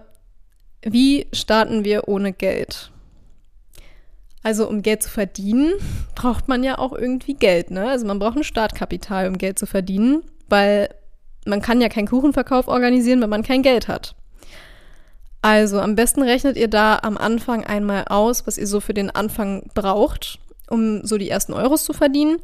wie 0.82 1.26
starten 1.32 1.84
wir 1.84 2.08
ohne 2.08 2.32
Geld? 2.32 2.90
Also 4.42 4.68
um 4.68 4.82
Geld 4.82 5.02
zu 5.02 5.08
verdienen, 5.10 5.72
braucht 6.14 6.48
man 6.48 6.62
ja 6.62 6.78
auch 6.78 6.92
irgendwie 6.92 7.34
Geld, 7.34 7.70
ne? 7.70 7.88
Also 7.88 8.06
man 8.06 8.18
braucht 8.18 8.36
ein 8.36 8.44
Startkapital, 8.44 9.28
um 9.28 9.38
Geld 9.38 9.58
zu 9.58 9.66
verdienen, 9.66 10.22
weil 10.48 10.90
man 11.46 11.62
kann 11.62 11.80
ja 11.80 11.88
keinen 11.88 12.08
Kuchenverkauf 12.08 12.68
organisieren, 12.68 13.20
wenn 13.22 13.30
man 13.30 13.42
kein 13.42 13.62
Geld 13.62 13.88
hat. 13.88 14.14
Also 15.44 15.78
am 15.78 15.94
besten 15.94 16.22
rechnet 16.22 16.56
ihr 16.56 16.68
da 16.68 17.00
am 17.02 17.18
Anfang 17.18 17.66
einmal 17.66 18.06
aus, 18.08 18.46
was 18.46 18.56
ihr 18.56 18.66
so 18.66 18.80
für 18.80 18.94
den 18.94 19.10
Anfang 19.10 19.64
braucht, 19.74 20.38
um 20.70 21.04
so 21.04 21.18
die 21.18 21.28
ersten 21.28 21.52
Euros 21.52 21.84
zu 21.84 21.92
verdienen 21.92 22.38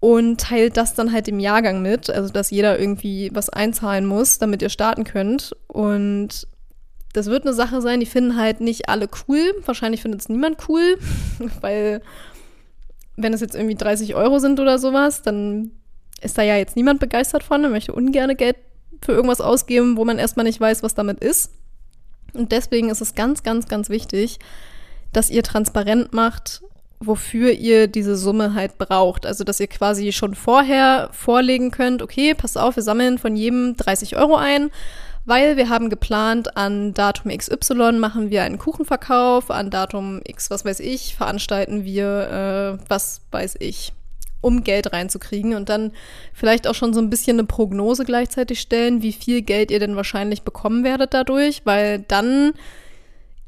und 0.00 0.40
teilt 0.40 0.76
das 0.76 0.94
dann 0.94 1.12
halt 1.12 1.28
im 1.28 1.38
Jahrgang 1.38 1.82
mit, 1.82 2.10
also 2.10 2.32
dass 2.32 2.50
jeder 2.50 2.80
irgendwie 2.80 3.30
was 3.32 3.48
einzahlen 3.48 4.06
muss, 4.06 4.40
damit 4.40 4.60
ihr 4.60 4.70
starten 4.70 5.04
könnt. 5.04 5.54
Und 5.68 6.48
das 7.12 7.26
wird 7.26 7.44
eine 7.44 7.54
Sache 7.54 7.80
sein, 7.80 8.00
die 8.00 8.06
finden 8.06 8.36
halt 8.36 8.60
nicht 8.60 8.88
alle 8.88 9.08
cool. 9.28 9.54
Wahrscheinlich 9.64 10.02
findet 10.02 10.22
es 10.22 10.28
niemand 10.28 10.68
cool, 10.68 10.98
weil 11.60 12.02
wenn 13.14 13.32
es 13.32 13.40
jetzt 13.40 13.54
irgendwie 13.54 13.76
30 13.76 14.16
Euro 14.16 14.40
sind 14.40 14.58
oder 14.58 14.80
sowas, 14.80 15.22
dann 15.22 15.70
ist 16.20 16.36
da 16.36 16.42
ja 16.42 16.56
jetzt 16.56 16.74
niemand 16.74 16.98
begeistert 16.98 17.44
von. 17.44 17.62
Er 17.62 17.70
möchte 17.70 17.92
ungern 17.92 18.36
Geld 18.36 18.56
für 19.00 19.12
irgendwas 19.12 19.40
ausgeben, 19.40 19.96
wo 19.96 20.04
man 20.04 20.18
erstmal 20.18 20.44
nicht 20.44 20.60
weiß, 20.60 20.82
was 20.82 20.96
damit 20.96 21.20
ist. 21.20 21.52
Und 22.34 22.52
deswegen 22.52 22.90
ist 22.90 23.00
es 23.00 23.14
ganz, 23.14 23.42
ganz, 23.42 23.68
ganz 23.68 23.88
wichtig, 23.88 24.38
dass 25.12 25.30
ihr 25.30 25.42
transparent 25.42 26.12
macht, 26.12 26.62
wofür 27.00 27.52
ihr 27.52 27.88
diese 27.88 28.16
Summe 28.16 28.54
halt 28.54 28.78
braucht. 28.78 29.26
Also, 29.26 29.44
dass 29.44 29.60
ihr 29.60 29.66
quasi 29.66 30.12
schon 30.12 30.34
vorher 30.34 31.08
vorlegen 31.12 31.70
könnt, 31.70 32.02
okay, 32.02 32.34
passt 32.34 32.58
auf, 32.58 32.76
wir 32.76 32.82
sammeln 32.82 33.18
von 33.18 33.36
jedem 33.36 33.76
30 33.76 34.16
Euro 34.16 34.36
ein, 34.36 34.70
weil 35.24 35.56
wir 35.56 35.68
haben 35.68 35.90
geplant, 35.90 36.56
an 36.56 36.94
Datum 36.94 37.36
XY 37.36 37.92
machen 37.92 38.30
wir 38.30 38.42
einen 38.42 38.58
Kuchenverkauf, 38.58 39.50
an 39.50 39.70
Datum 39.70 40.20
X, 40.24 40.50
was 40.50 40.64
weiß 40.64 40.80
ich, 40.80 41.16
veranstalten 41.16 41.84
wir, 41.84 42.78
äh, 42.80 42.84
was 42.88 43.22
weiß 43.30 43.56
ich, 43.60 43.92
um 44.40 44.64
Geld 44.64 44.92
reinzukriegen 44.92 45.54
und 45.54 45.68
dann 45.68 45.92
vielleicht 46.32 46.66
auch 46.66 46.74
schon 46.74 46.94
so 46.94 47.00
ein 47.00 47.10
bisschen 47.10 47.38
eine 47.38 47.46
Prognose 47.46 48.04
gleichzeitig 48.04 48.60
stellen, 48.60 49.02
wie 49.02 49.12
viel 49.12 49.42
Geld 49.42 49.70
ihr 49.70 49.80
denn 49.80 49.96
wahrscheinlich 49.96 50.42
bekommen 50.42 50.84
werdet 50.84 51.14
dadurch, 51.14 51.62
weil 51.64 52.00
dann 52.00 52.52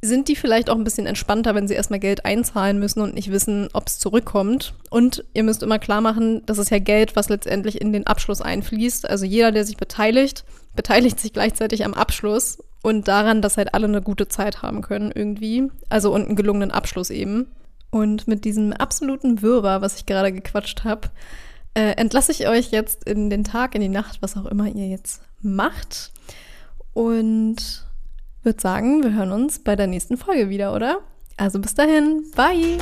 sind 0.04 0.26
die 0.26 0.34
vielleicht 0.34 0.68
auch 0.68 0.74
ein 0.74 0.82
bisschen 0.82 1.06
entspannter, 1.06 1.54
wenn 1.54 1.68
sie 1.68 1.74
erstmal 1.74 2.00
Geld 2.00 2.24
einzahlen 2.24 2.80
müssen 2.80 3.00
und 3.00 3.14
nicht 3.14 3.30
wissen, 3.30 3.68
ob 3.72 3.86
es 3.86 4.00
zurückkommt. 4.00 4.74
Und 4.90 5.24
ihr 5.32 5.44
müsst 5.44 5.62
immer 5.62 5.78
klar 5.78 6.00
machen, 6.00 6.42
das 6.44 6.58
ist 6.58 6.72
ja 6.72 6.80
Geld, 6.80 7.14
was 7.14 7.28
letztendlich 7.28 7.80
in 7.80 7.92
den 7.92 8.06
Abschluss 8.06 8.40
einfließt. 8.40 9.08
Also 9.08 9.24
jeder, 9.24 9.52
der 9.52 9.64
sich 9.64 9.76
beteiligt, 9.76 10.44
beteiligt 10.74 11.20
sich 11.20 11.32
gleichzeitig 11.32 11.84
am 11.84 11.94
Abschluss 11.94 12.58
und 12.82 13.06
daran, 13.06 13.42
dass 13.42 13.56
halt 13.56 13.74
alle 13.74 13.86
eine 13.86 14.02
gute 14.02 14.26
Zeit 14.26 14.60
haben 14.62 14.82
können 14.82 15.12
irgendwie. 15.14 15.70
Also 15.88 16.12
und 16.12 16.26
einen 16.26 16.36
gelungenen 16.36 16.72
Abschluss 16.72 17.10
eben. 17.10 17.46
Und 17.92 18.26
mit 18.26 18.46
diesem 18.46 18.72
absoluten 18.72 19.42
Wirrwarr, 19.42 19.82
was 19.82 19.96
ich 19.96 20.06
gerade 20.06 20.32
gequatscht 20.32 20.82
habe, 20.82 21.10
äh, 21.74 21.92
entlasse 21.92 22.32
ich 22.32 22.48
euch 22.48 22.70
jetzt 22.70 23.04
in 23.04 23.28
den 23.28 23.44
Tag, 23.44 23.74
in 23.74 23.82
die 23.82 23.88
Nacht, 23.88 24.22
was 24.22 24.36
auch 24.36 24.46
immer 24.46 24.66
ihr 24.66 24.88
jetzt 24.88 25.20
macht. 25.42 26.10
Und 26.94 27.86
würde 28.42 28.60
sagen, 28.60 29.02
wir 29.02 29.12
hören 29.12 29.30
uns 29.30 29.58
bei 29.58 29.76
der 29.76 29.88
nächsten 29.88 30.16
Folge 30.16 30.48
wieder, 30.48 30.74
oder? 30.74 31.00
Also 31.36 31.58
bis 31.58 31.74
dahin, 31.74 32.24
bye! 32.34 32.78